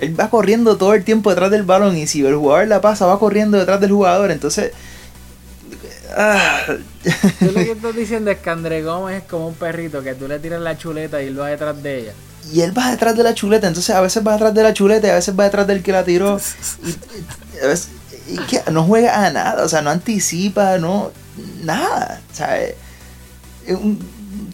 [0.00, 3.06] Él va corriendo todo el tiempo detrás del balón y si el jugador la pasa,
[3.06, 4.30] va corriendo detrás del jugador.
[4.30, 4.72] Entonces...
[6.16, 6.60] ah,
[7.38, 10.28] Tú lo que estás diciendo es que André Gómez es como un perrito que tú
[10.28, 12.12] le tiras la chuleta y él va detrás de ella.
[12.52, 13.66] Y él va detrás de la chuleta.
[13.68, 15.92] Entonces a veces va detrás de la chuleta y a veces va detrás del que
[15.92, 16.38] la tiró.
[16.84, 17.88] Y, y a veces-
[18.28, 19.64] y que no juega a nada.
[19.64, 21.10] O sea, no anticipa, no...
[21.62, 22.20] Nada.
[22.32, 22.74] O sea, es
[23.66, 23.98] es un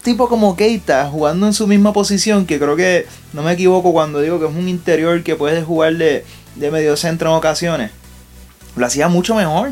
[0.02, 4.20] tipo como Keita jugando en su misma posición, que creo que no me equivoco cuando
[4.20, 6.24] digo que es un interior que puede jugar de,
[6.56, 7.90] de medio centro en ocasiones.
[8.76, 9.70] Lo hacía mucho mejor.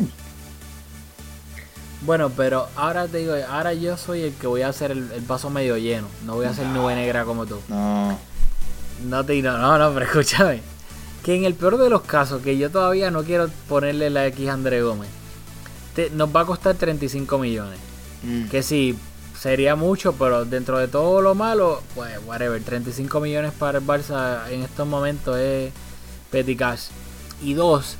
[2.07, 5.21] Bueno, pero ahora te digo, ahora yo soy el que voy a hacer el, el
[5.21, 6.07] vaso medio lleno.
[6.25, 7.59] No voy a hacer nube negra como tú.
[7.67, 8.17] No.
[9.07, 10.61] No te no, no, no, pero escúchame.
[11.23, 14.47] Que en el peor de los casos, que yo todavía no quiero ponerle la X
[14.49, 15.09] a André Gómez,
[15.93, 17.77] te- nos va a costar 35 millones.
[18.23, 18.45] Mm.
[18.47, 18.97] Que sí,
[19.37, 22.63] sería mucho, pero dentro de todo lo malo, pues whatever.
[22.63, 25.73] 35 millones para el Barça en estos momentos es
[26.31, 26.85] petty cash.
[27.43, 27.97] Y dos,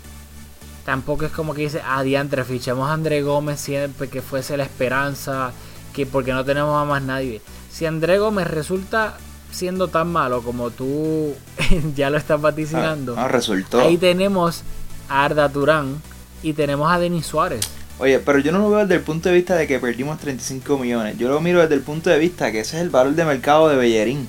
[0.87, 4.63] tampoco es como que dice, ah, diantre, fichemos a André Gómez siempre que fuese la
[4.63, 5.51] esperanza,
[5.93, 7.41] que porque no tenemos a más nadie.
[7.69, 9.17] Si André Gómez resulta
[9.51, 11.35] siendo tan malo como tú
[11.97, 13.81] ya lo estás vaticinando, Ah, no, resultó.
[13.81, 14.63] ahí tenemos
[15.09, 16.01] a Arda Turán
[16.41, 17.67] y tenemos a Denis Suárez.
[17.99, 20.77] Oye, pero yo no lo veo desde el punto de vista de que perdimos 35
[20.77, 21.17] millones.
[21.17, 23.67] Yo lo miro desde el punto de vista que ese es el valor de mercado
[23.67, 24.25] de Bellerín.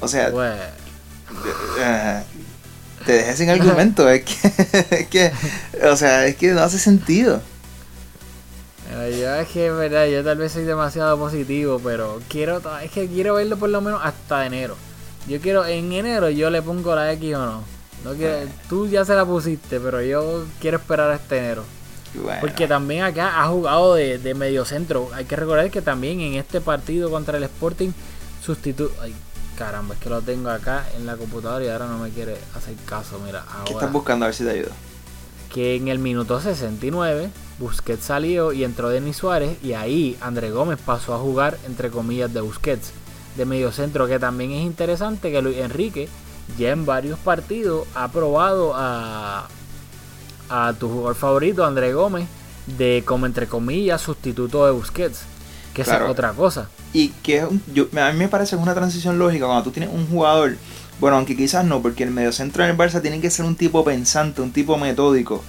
[0.00, 0.32] O sea,
[3.08, 4.06] te dejé sin argumento.
[4.10, 4.34] es, que,
[4.90, 5.32] es que,
[5.82, 7.40] o sea, es que no hace sentido.
[8.90, 13.34] Yo es que, verdad, yo tal vez soy demasiado positivo, pero quiero, es que quiero
[13.34, 14.76] verlo por lo menos hasta enero.
[15.26, 17.62] Yo quiero, en enero yo le pongo la X o no.
[18.04, 21.64] no quiero, tú ya se la pusiste, pero yo quiero esperar hasta enero.
[22.14, 25.08] Bueno, Porque también acá ha jugado de, de medio centro.
[25.14, 27.92] Hay que recordar que también en este partido contra el Sporting
[28.42, 28.92] sustituye...
[29.58, 32.76] Caramba, es que lo tengo acá en la computadora y ahora no me quiere hacer
[32.86, 33.18] caso.
[33.24, 34.24] Mira, ¿Qué ahora estás buscando?
[34.24, 34.70] A ver si te ayudo.
[35.52, 40.78] que en el minuto 69 Busquets salió y entró Denis Suárez y ahí André Gómez
[40.84, 42.92] pasó a jugar entre comillas de Busquets.
[43.36, 46.08] de mediocentro, que también es interesante que Luis Enrique
[46.58, 49.48] ya en varios partidos ha probado a,
[50.48, 52.26] a tu jugador favorito, André Gómez,
[52.78, 55.20] de como entre comillas sustituto de Busquets,
[55.74, 56.06] que Claro.
[56.06, 56.68] es otra cosa.
[56.92, 59.64] Y que es un- yo, a mí me parece que es una transición lógica cuando
[59.64, 60.56] tú tienes un jugador,
[61.00, 63.84] bueno, aunque quizás no, porque el mediocentro en el Barça tiene que ser un tipo
[63.84, 65.42] pensante, un tipo metódico,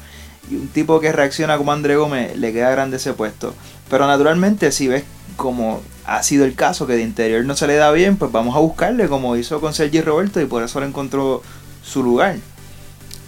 [0.51, 3.53] y un tipo que reacciona como André Gómez, le queda grande ese puesto.
[3.89, 5.03] Pero naturalmente, si ves
[5.35, 8.55] como ha sido el caso, que de interior no se le da bien, pues vamos
[8.55, 11.41] a buscarle, como hizo con Sergi Roberto, y por eso le encontró
[11.83, 12.35] su lugar.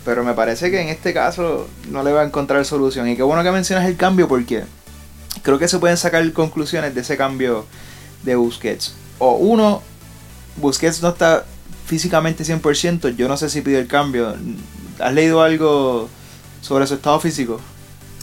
[0.04, 3.08] Pero me parece que en este caso no le va a encontrar solución.
[3.08, 4.63] Y qué bueno que mencionas el cambio, porque
[5.41, 7.65] creo que se pueden sacar conclusiones de ese cambio
[8.23, 8.93] de Busquets.
[9.19, 9.82] O uno,
[10.58, 11.45] Busquets no está
[11.86, 14.36] físicamente 100%, yo no sé si pidió el cambio.
[14.99, 16.10] ¿Has leído algo
[16.62, 17.60] sobre su estado físico?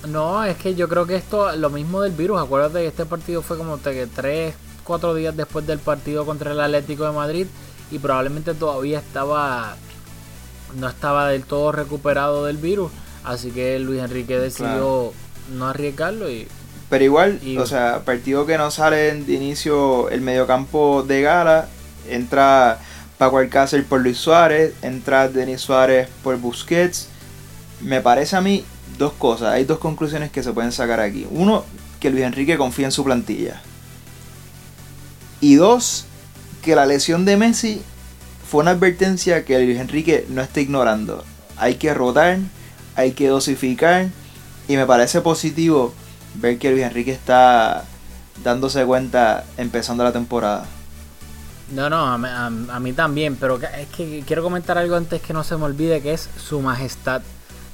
[0.06, 3.42] No, es que yo creo que esto, lo mismo del virus, acuérdate que este partido
[3.42, 4.54] fue como 3,
[4.84, 7.46] 4 días después del partido contra el Atlético de Madrid
[7.90, 9.76] y probablemente todavía estaba,
[10.76, 12.92] no estaba del todo recuperado del virus,
[13.24, 15.12] así que Luis Enrique decidió
[15.56, 16.46] no arriesgarlo y
[16.90, 21.68] Pero igual, Y- o sea, partido que no sale de inicio el mediocampo de Gala,
[22.08, 22.78] entra
[23.18, 27.08] Paco Alcácer por Luis Suárez, entra Denis Suárez por Busquets.
[27.82, 28.64] Me parece a mí
[28.96, 31.26] dos cosas, hay dos conclusiones que se pueden sacar aquí.
[31.30, 31.64] Uno,
[32.00, 33.60] que Luis Enrique confía en su plantilla.
[35.40, 36.06] Y dos,
[36.62, 37.82] que la lesión de Messi
[38.50, 41.24] fue una advertencia que Luis Enrique no está ignorando.
[41.56, 42.38] Hay que rotar,
[42.96, 44.08] hay que dosificar.
[44.68, 45.92] Y me parece positivo
[46.40, 47.84] ver que Luis Enrique está
[48.42, 50.64] dándose cuenta empezando la temporada.
[51.74, 55.44] No, no, a, a- mí también, pero es que quiero comentar algo antes que no
[55.44, 57.20] se me olvide, que es su majestad,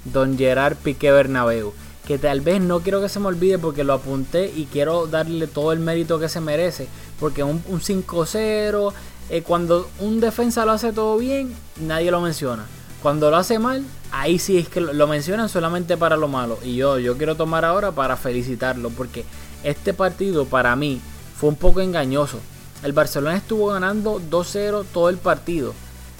[0.05, 1.73] don Gerard Piqué Bernabeu.
[2.07, 5.47] Que tal vez no quiero que se me olvide porque lo apunté y quiero darle
[5.47, 6.87] todo el mérito que se merece.
[7.19, 8.93] Porque un, un 5-0,
[9.31, 12.65] eh, cuando un defensa lo hace todo bien, nadie lo menciona.
[13.05, 16.59] Cuando lo hace mal, ahí sí es que lo, mencionan solamente para lo malo.
[16.65, 19.27] Y yo, yo quiero tomar ahora para felicitarlo porque
[19.63, 21.03] este partido para mí
[21.37, 22.41] fue un poco engañoso.
[22.83, 25.75] El Barcelona estuvo ganando 2-0 todo el partido,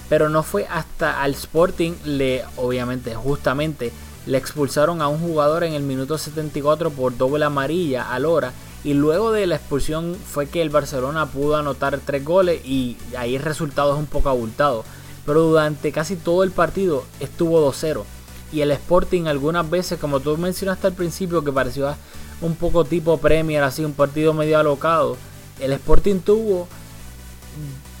[0.09, 3.91] pero no fue hasta al Sporting le obviamente justamente
[4.27, 8.93] le expulsaron a un jugador en el minuto 74 por doble amarilla a Lora y
[8.93, 13.41] luego de la expulsión fue que el Barcelona pudo anotar tres goles y ahí el
[13.41, 14.85] resultado es un poco abultado,
[15.25, 18.03] pero durante casi todo el partido estuvo 2-0
[18.51, 21.95] y el Sporting algunas veces como tú mencionaste al principio que pareció
[22.41, 25.17] un poco tipo Premier así un partido medio alocado
[25.59, 26.67] el Sporting tuvo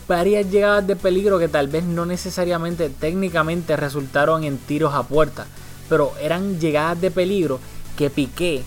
[0.07, 5.45] varias llegadas de peligro que tal vez no necesariamente técnicamente resultaron en tiros a puerta,
[5.89, 7.59] pero eran llegadas de peligro
[7.97, 8.63] que Piqué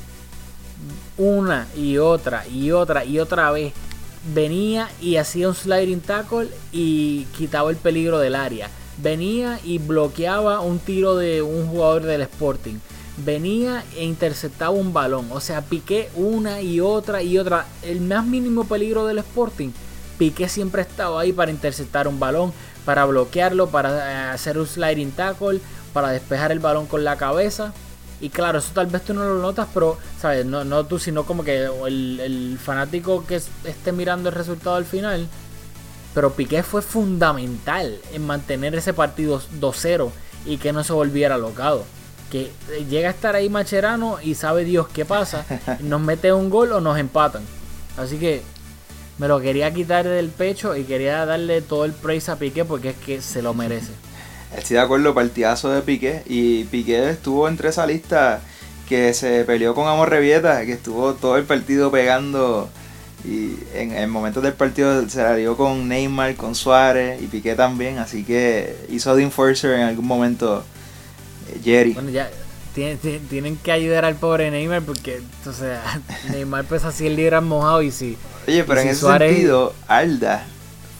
[1.16, 3.72] una y otra y otra y otra vez
[4.34, 8.70] venía y hacía un sliding tackle y quitaba el peligro del área.
[8.98, 12.76] Venía y bloqueaba un tiro de un jugador del Sporting.
[13.24, 15.28] Venía e interceptaba un balón.
[15.30, 17.66] O sea, Piqué una y otra y otra.
[17.82, 19.70] El más mínimo peligro del Sporting.
[20.18, 22.52] Piqué siempre estaba ahí para interceptar un balón,
[22.84, 25.60] para bloquearlo, para eh, hacer un sliding tackle,
[25.92, 27.72] para despejar el balón con la cabeza.
[28.20, 30.44] Y claro, eso tal vez tú no lo notas, pero, ¿sabes?
[30.44, 34.74] No, no tú, sino como que el, el fanático que es- esté mirando el resultado
[34.76, 35.28] al final.
[36.14, 40.10] Pero Piqué fue fundamental en mantener ese partido 2-0
[40.46, 41.84] y que no se volviera locado.
[42.30, 42.50] Que
[42.90, 45.44] llega a estar ahí Macherano y sabe Dios qué pasa.
[45.80, 47.42] Nos mete un gol o nos empatan.
[47.96, 48.42] Así que
[49.18, 52.90] me lo quería quitar del pecho y quería darle todo el praise a Piqué porque
[52.90, 53.92] es que se lo merece.
[54.56, 56.22] Estoy de acuerdo, partidazo de Piqué.
[56.26, 58.40] Y Piqué estuvo entre esa lista
[58.88, 62.68] que se peleó con Amor Revieta, que estuvo todo el partido pegando.
[63.24, 67.54] Y en, en momentos del partido se la dio con Neymar, con Suárez y Piqué
[67.54, 67.98] también.
[67.98, 70.64] Así que hizo de enforcer en algún momento
[71.50, 71.92] eh, Jerry.
[71.92, 72.30] Bueno, ya
[72.74, 75.82] tienen, que ayudar al pobre Neymar porque, o sea,
[76.30, 80.46] Neymar pesa 100 libras mojado y si Oye, pero en si ese Suárez- sentido, Alda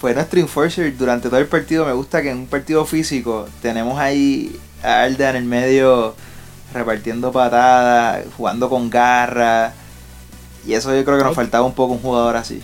[0.00, 1.84] fue nuestro enforcer durante todo el partido.
[1.84, 6.14] Me gusta que en un partido físico tenemos ahí a Alda en el medio
[6.72, 9.72] repartiendo patadas, jugando con garra.
[10.66, 12.62] Y eso yo creo que nos faltaba un poco un jugador así.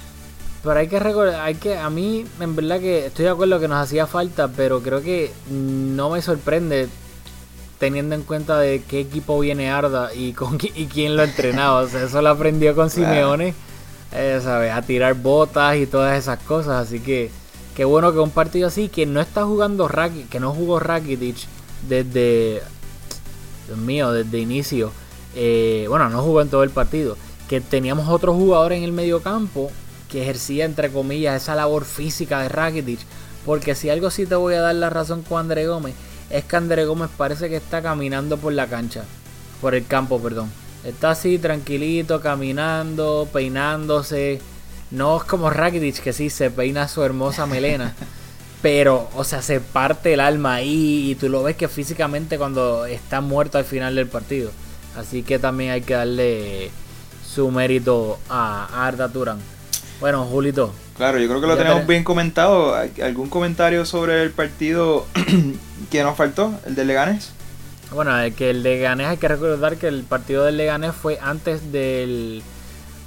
[0.63, 3.69] Pero hay que recordar, hay que, a mí en verdad que estoy de acuerdo que
[3.69, 6.89] nos hacía falta, pero creo que no me sorprende
[7.79, 11.81] teniendo en cuenta de qué equipo viene Arda y con y quién lo entrenaba.
[11.81, 13.37] O sea, eso lo aprendió con Claro.
[14.15, 14.73] Eh, ¿sabes?
[14.73, 16.87] A tirar botas y todas esas cosas.
[16.87, 17.31] Así que
[17.75, 21.37] qué bueno que un partido así que no está jugando Rakitic, que no jugó Rakitic
[21.89, 22.63] desde,
[23.67, 24.93] Dios mío, desde inicio.
[25.35, 27.17] eh, bueno, no jugó en todo el partido.
[27.49, 29.71] Que teníamos otro jugador en el medio campo
[30.09, 33.01] que ejercía entre comillas esa labor física de Rakitic.
[33.45, 35.95] Porque si algo sí te voy a dar la razón con André Gómez,
[36.31, 39.05] es que André Gómez parece que está caminando por la cancha,
[39.61, 40.51] por el campo, perdón.
[40.85, 44.41] Está así tranquilito, caminando, peinándose.
[44.91, 47.95] No es como Rakitic que sí se peina su hermosa melena.
[48.63, 52.87] Pero, o sea, se parte el alma ahí y tú lo ves que físicamente cuando
[52.87, 54.51] está muerto al final del partido.
[54.97, 56.71] Así que también hay que darle
[57.27, 59.39] su mérito a, Arda Turán.
[60.01, 62.75] Bueno, Julito, Claro, yo creo que lo tenemos te- bien comentado.
[62.75, 65.07] ¿Al- ¿Algún comentario sobre el partido
[65.91, 66.55] que nos faltó?
[66.67, 67.33] ¿El de Leganés?
[67.93, 71.71] Bueno, el que el Leganés hay que recordar que el partido del Leganés fue antes
[71.71, 72.43] del,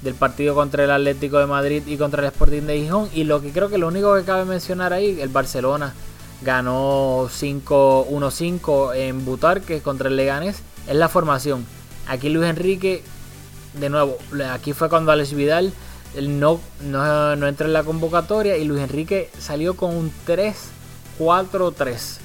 [0.02, 3.08] del partido contra el Atlético de Madrid y contra el Sporting de Gijón.
[3.12, 5.94] Y lo que creo que lo único que cabe mencionar ahí, el Barcelona
[6.42, 11.66] ganó 5-1-5 en Butarque contra el Leganés, es la formación.
[12.06, 13.02] Aquí Luis Enrique,
[13.74, 14.18] de nuevo,
[14.50, 15.72] aquí fue cuando Alex Vidal
[16.22, 22.18] no, no, no entró en la convocatoria y Luis Enrique salió con un 3-4-3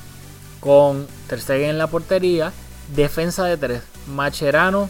[0.63, 2.53] con Ter en la portería,
[2.95, 4.89] defensa de 3, Macherano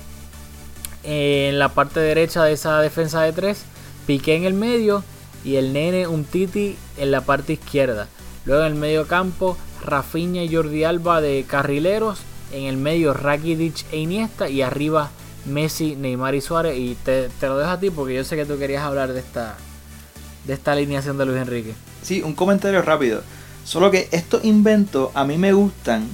[1.02, 3.64] en la parte derecha de esa defensa de 3,
[4.06, 5.04] Piqué en el medio
[5.44, 8.08] y el nene un Titi en la parte izquierda.
[8.46, 12.20] Luego en el medio campo, Rafinha y Jordi Alba de carrileros,
[12.52, 15.10] en el medio Rakitic e Iniesta y arriba
[15.46, 18.46] Messi, Neymar y Suárez y te, te lo dejo a ti porque yo sé que
[18.46, 19.58] tú querías hablar de esta
[20.46, 21.74] de esta alineación de Luis Enrique.
[22.04, 23.22] Sí, un comentario rápido.
[23.64, 26.08] Solo que estos inventos a mí me gustan,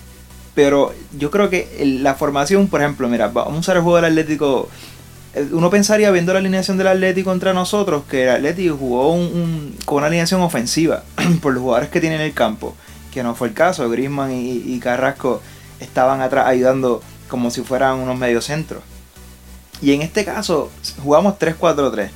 [0.53, 4.05] pero yo creo que la formación, por ejemplo, mira, vamos a usar el juego del
[4.05, 4.69] Atlético.
[5.33, 9.13] eh, Uno pensaría viendo la alineación del Atlético contra nosotros que el Atlético jugó
[9.85, 11.03] con una alineación ofensiva
[11.41, 12.75] por los jugadores que tiene en el campo,
[13.11, 13.89] que no fue el caso.
[13.89, 15.41] Griezmann y, y Carrasco
[15.79, 18.81] estaban atrás ayudando como si fueran unos mediocentros.
[19.81, 20.69] Y en este caso
[21.01, 22.09] jugamos 3-4-3.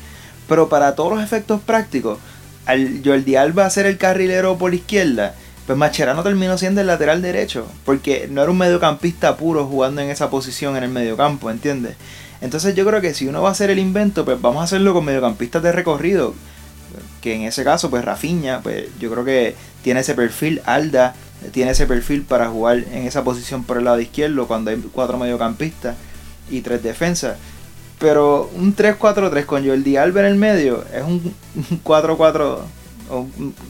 [0.49, 2.19] Pero para todos los efectos prácticos,
[2.65, 5.35] al Jordi Alba ser el carrilero por izquierda,
[5.65, 7.67] pues Macherano terminó siendo el lateral derecho.
[7.85, 11.95] Porque no era un mediocampista puro jugando en esa posición en el mediocampo, ¿entiendes?
[12.41, 14.93] Entonces yo creo que si uno va a hacer el invento, pues vamos a hacerlo
[14.93, 16.33] con mediocampistas de recorrido.
[17.21, 20.61] Que en ese caso, pues Rafinha, pues yo creo que tiene ese perfil.
[20.65, 21.15] Alda
[21.51, 25.17] tiene ese perfil para jugar en esa posición por el lado izquierdo cuando hay cuatro
[25.17, 25.95] mediocampistas
[26.49, 27.37] y tres defensas.
[28.03, 32.57] Pero un 3-4-3 con Jordi Alba en el medio es un un 4-4,
[33.09, 33.27] o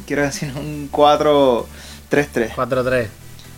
[0.08, 1.66] quiero decir un 4-3-3.
[2.56, 3.08] 4-3.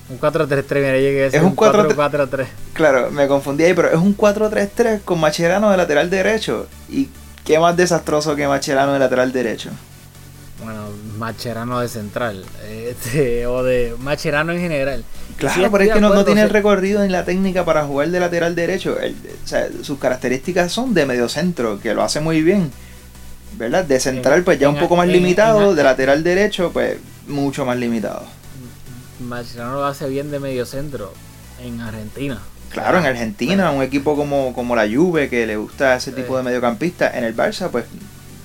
[0.09, 2.45] Un 4-3-3, mira, llegué a decir Es un un 4-4-3.
[2.73, 6.67] Claro, me confundí ahí, pero es un 4-3-3 con Macherano de lateral derecho.
[6.89, 7.07] ¿Y
[7.45, 9.69] qué más desastroso que Macherano de lateral derecho?
[10.61, 12.43] Bueno, Macherano de central.
[12.85, 15.05] Este, o de Macherano en general.
[15.37, 18.19] Claro, Sí, pero es que no, tiene el recorrido ni la técnica para jugar de
[18.19, 18.97] lateral derecho.
[18.99, 22.71] El- o sea, sus características son de mediocentro, que lo hace muy bien.
[23.57, 23.85] ¿Verdad?
[23.85, 25.71] De central, pues ya un poco más en- limitado.
[25.71, 28.23] en- de lateral derecho, pues mucho más limitado.
[29.19, 31.13] Macherano lo hace bien de medio centro
[31.63, 32.39] en Argentina.
[32.69, 36.43] Claro, en Argentina, un equipo como, como la Juve, que le gusta ese tipo de
[36.43, 37.09] mediocampista.
[37.17, 37.85] En el Barça, pues,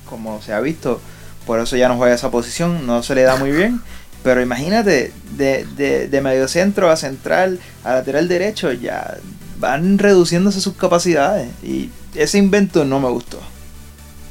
[0.08, 1.00] como se ha visto,
[1.46, 3.80] por eso ya no juega esa posición, no se le da muy bien.
[4.22, 9.16] Pero imagínate, de, de, de mediocentro a central, a lateral derecho, ya
[9.58, 11.48] van reduciéndose sus capacidades.
[11.62, 13.38] Y ese invento no me gustó.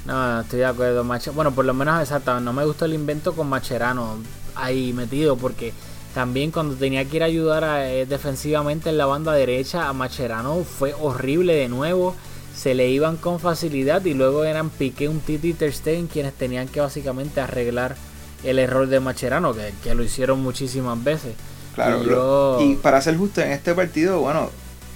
[0.05, 1.03] No, estoy de acuerdo.
[1.03, 2.39] Mache- bueno, por lo menos exacto.
[2.39, 4.17] No me gustó el invento con Macherano
[4.55, 5.73] ahí metido porque
[6.13, 9.93] también cuando tenía que ir a ayudar a, eh, defensivamente en la banda derecha a
[9.93, 12.15] Macherano fue horrible de nuevo.
[12.55, 16.33] Se le iban con facilidad y luego eran Piqué, un Titi y Ter Stegen quienes
[16.33, 17.95] tenían que básicamente arreglar
[18.43, 21.33] el error de Macherano, que, que lo hicieron muchísimas veces.
[21.75, 24.49] Claro, Y yo- y para ser justo, en este partido, bueno,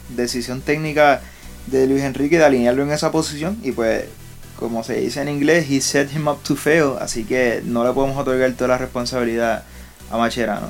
[0.10, 1.22] decisión técnica
[1.68, 4.06] de Luis Enrique de alinearlo en esa posición y pues,
[4.60, 7.92] como se dice en inglés, he set him up to fail, así que no le
[7.94, 9.64] podemos otorgar toda la responsabilidad
[10.12, 10.68] a Macherano.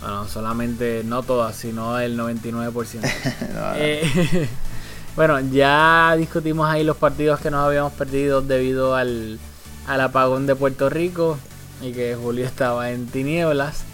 [0.00, 3.00] Bueno, solamente no todas, sino el 99%.
[3.54, 3.72] No, no.
[3.76, 4.48] Eh,
[5.16, 9.38] bueno, ya discutimos ahí los partidos que nos habíamos perdido debido al,
[9.88, 11.38] al apagón de Puerto Rico
[11.82, 13.84] y que Julio estaba en tinieblas.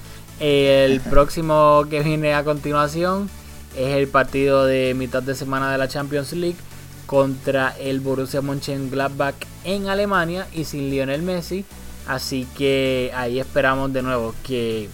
[0.40, 3.30] El próximo que viene a continuación
[3.76, 6.58] es el partido de mitad de semana de la Champions League
[7.06, 11.64] contra el Borussia Mönchengladbach en Alemania y sin Lionel Messi.
[12.06, 14.88] Así que ahí esperamos de nuevo que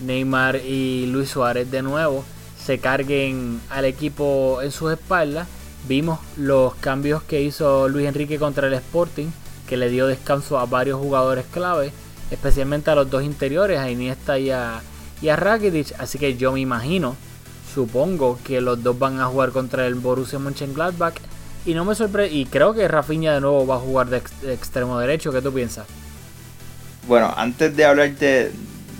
[0.00, 2.24] Neymar y Luis Suárez de nuevo
[2.64, 5.46] se carguen al equipo en sus espaldas.
[5.88, 9.28] Vimos los cambios que hizo Luis Enrique contra el Sporting,
[9.70, 11.94] que le dio descanso a varios jugadores clave,
[12.30, 14.84] especialmente a los dos interiores, a Iniesta y a,
[15.22, 15.94] y a Rakitic.
[15.98, 17.18] Así que yo me imagino,
[17.74, 21.16] supongo que los dos van a jugar contra el Borussia Mönchengladbach
[21.64, 22.34] Y no me sorprende.
[22.34, 25.32] Y creo que Rafinha de nuevo va a jugar de, de extremo derecho.
[25.32, 25.88] ¿Qué tú piensas?
[27.02, 28.52] Bueno, antes de hablar de,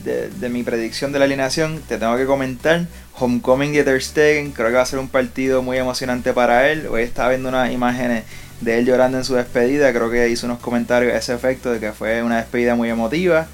[0.05, 2.89] de- de mi predicción de la alineación, te tengo que comentar.
[3.13, 6.87] Homecoming de Ter Stegen, creo que va a ser un partido muy emocionante para él.
[6.89, 8.25] Hoy estaba viendo unas imágenes
[8.61, 9.93] de él llorando en su despedida.
[9.93, 13.47] Creo que hizo unos comentarios a ese efecto de que fue una despedida muy emotiva.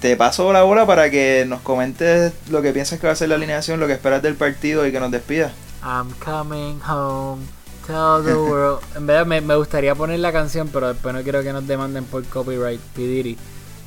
[0.00, 3.28] Te paso la bola para que nos comentes lo que piensas que va a ser
[3.28, 5.52] la alineación, lo que esperas del partido y que nos despidas.
[5.82, 7.42] I'm coming home.
[7.86, 8.80] Tell the world.
[8.96, 12.04] En verdad me, me gustaría poner la canción, pero después no quiero que nos demanden
[12.04, 12.80] por copyright.
[12.94, 13.36] Pidiri.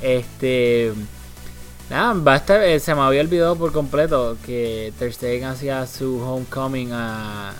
[0.01, 0.93] Este.
[1.89, 5.87] Nada, va a estar- eh, se me había olvidado por completo que Ter Stegen hacía
[5.87, 7.53] su homecoming a-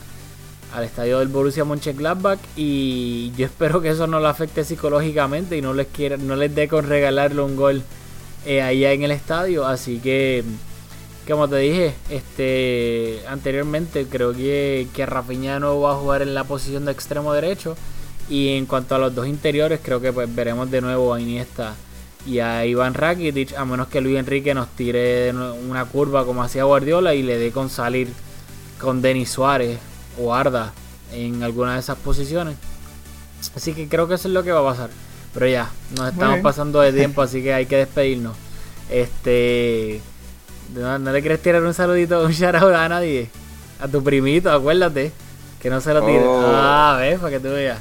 [0.74, 5.62] al estadio del Borussia Mönchengladbach y yo espero que eso no lo afecte psicológicamente y
[5.62, 7.84] no les quiera, no les dé con regalarle un gol
[8.46, 10.44] eh, allá en el estadio, así que
[11.28, 16.46] como te dije, este anteriormente creo que, que Rafinha no va a jugar en la
[16.46, 17.76] posición de extremo derecho.
[18.30, 21.76] Y en cuanto a los dos interiores creo que pues veremos de nuevo a Iniesta
[22.26, 26.66] y a Iván Rakitic a menos que Luis Enrique nos tire una curva como hacía
[26.66, 28.10] Guardiola y le dé con salir
[28.80, 29.80] con Denis Suárez
[30.20, 30.74] o Arda
[31.14, 32.56] en alguna de esas posiciones.
[33.56, 34.90] Así que creo que eso es lo que va a pasar.
[35.34, 38.36] Pero ya nos estamos pasando de tiempo así que hay que despedirnos.
[38.90, 40.02] Este
[40.74, 43.30] no, no le quieres tirar un saludito un shout out a nadie.
[43.80, 45.12] A tu primito acuérdate
[45.62, 46.52] que no se lo tires Oh.
[46.54, 47.80] ah ves para que tú veas.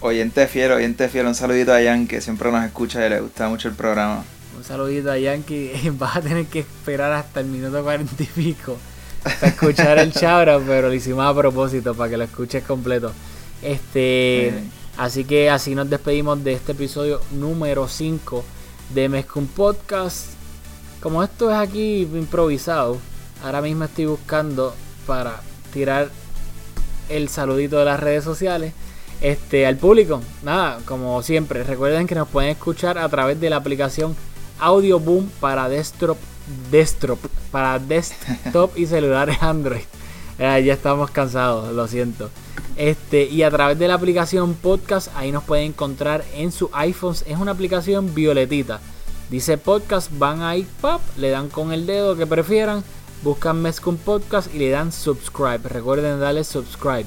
[0.00, 3.48] Oyente fiel, oyente fiel, un saludito a Jan que siempre nos escucha y le gusta
[3.48, 4.24] mucho el programa.
[4.56, 5.90] Un saludito a Yankee.
[5.98, 8.76] Vas a tener que esperar hasta el minuto cuarenta y pico
[9.22, 13.12] para escuchar el chabra, pero lo hicimos a propósito para que lo escuches completo.
[13.62, 14.52] Este,
[14.96, 18.44] así que así nos despedimos de este episodio número 5
[18.94, 20.28] de Mezcum Podcast.
[21.00, 22.98] Como esto es aquí improvisado,
[23.44, 24.74] ahora mismo estoy buscando
[25.06, 25.40] para
[25.72, 26.10] tirar
[27.08, 28.72] el saludito de las redes sociales.
[29.20, 33.56] Este, al público, nada, como siempre, recuerden que nos pueden escuchar a través de la
[33.56, 34.16] aplicación
[34.58, 36.16] Audio Boom para desktop,
[36.70, 37.18] desktop,
[37.50, 39.82] para desktop y celulares Android.
[40.38, 42.30] Eh, ya estamos cansados, lo siento.
[42.76, 47.24] Este, y a través de la aplicación Podcast, ahí nos pueden encontrar en su iPhones.
[47.28, 48.80] Es una aplicación violetita.
[49.30, 52.82] Dice podcast, van ahí, pop, le dan con el dedo que prefieran,
[53.22, 55.60] buscan Mezcum Podcast y le dan subscribe.
[55.64, 57.06] Recuerden darle subscribe.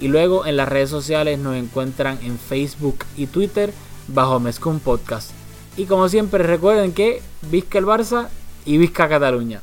[0.00, 3.72] Y luego en las redes sociales nos encuentran en Facebook y Twitter
[4.06, 5.32] bajo Mezcum Podcast.
[5.76, 8.28] Y como siempre recuerden que Vizca el Barça
[8.68, 9.62] y Vizca Cataluña.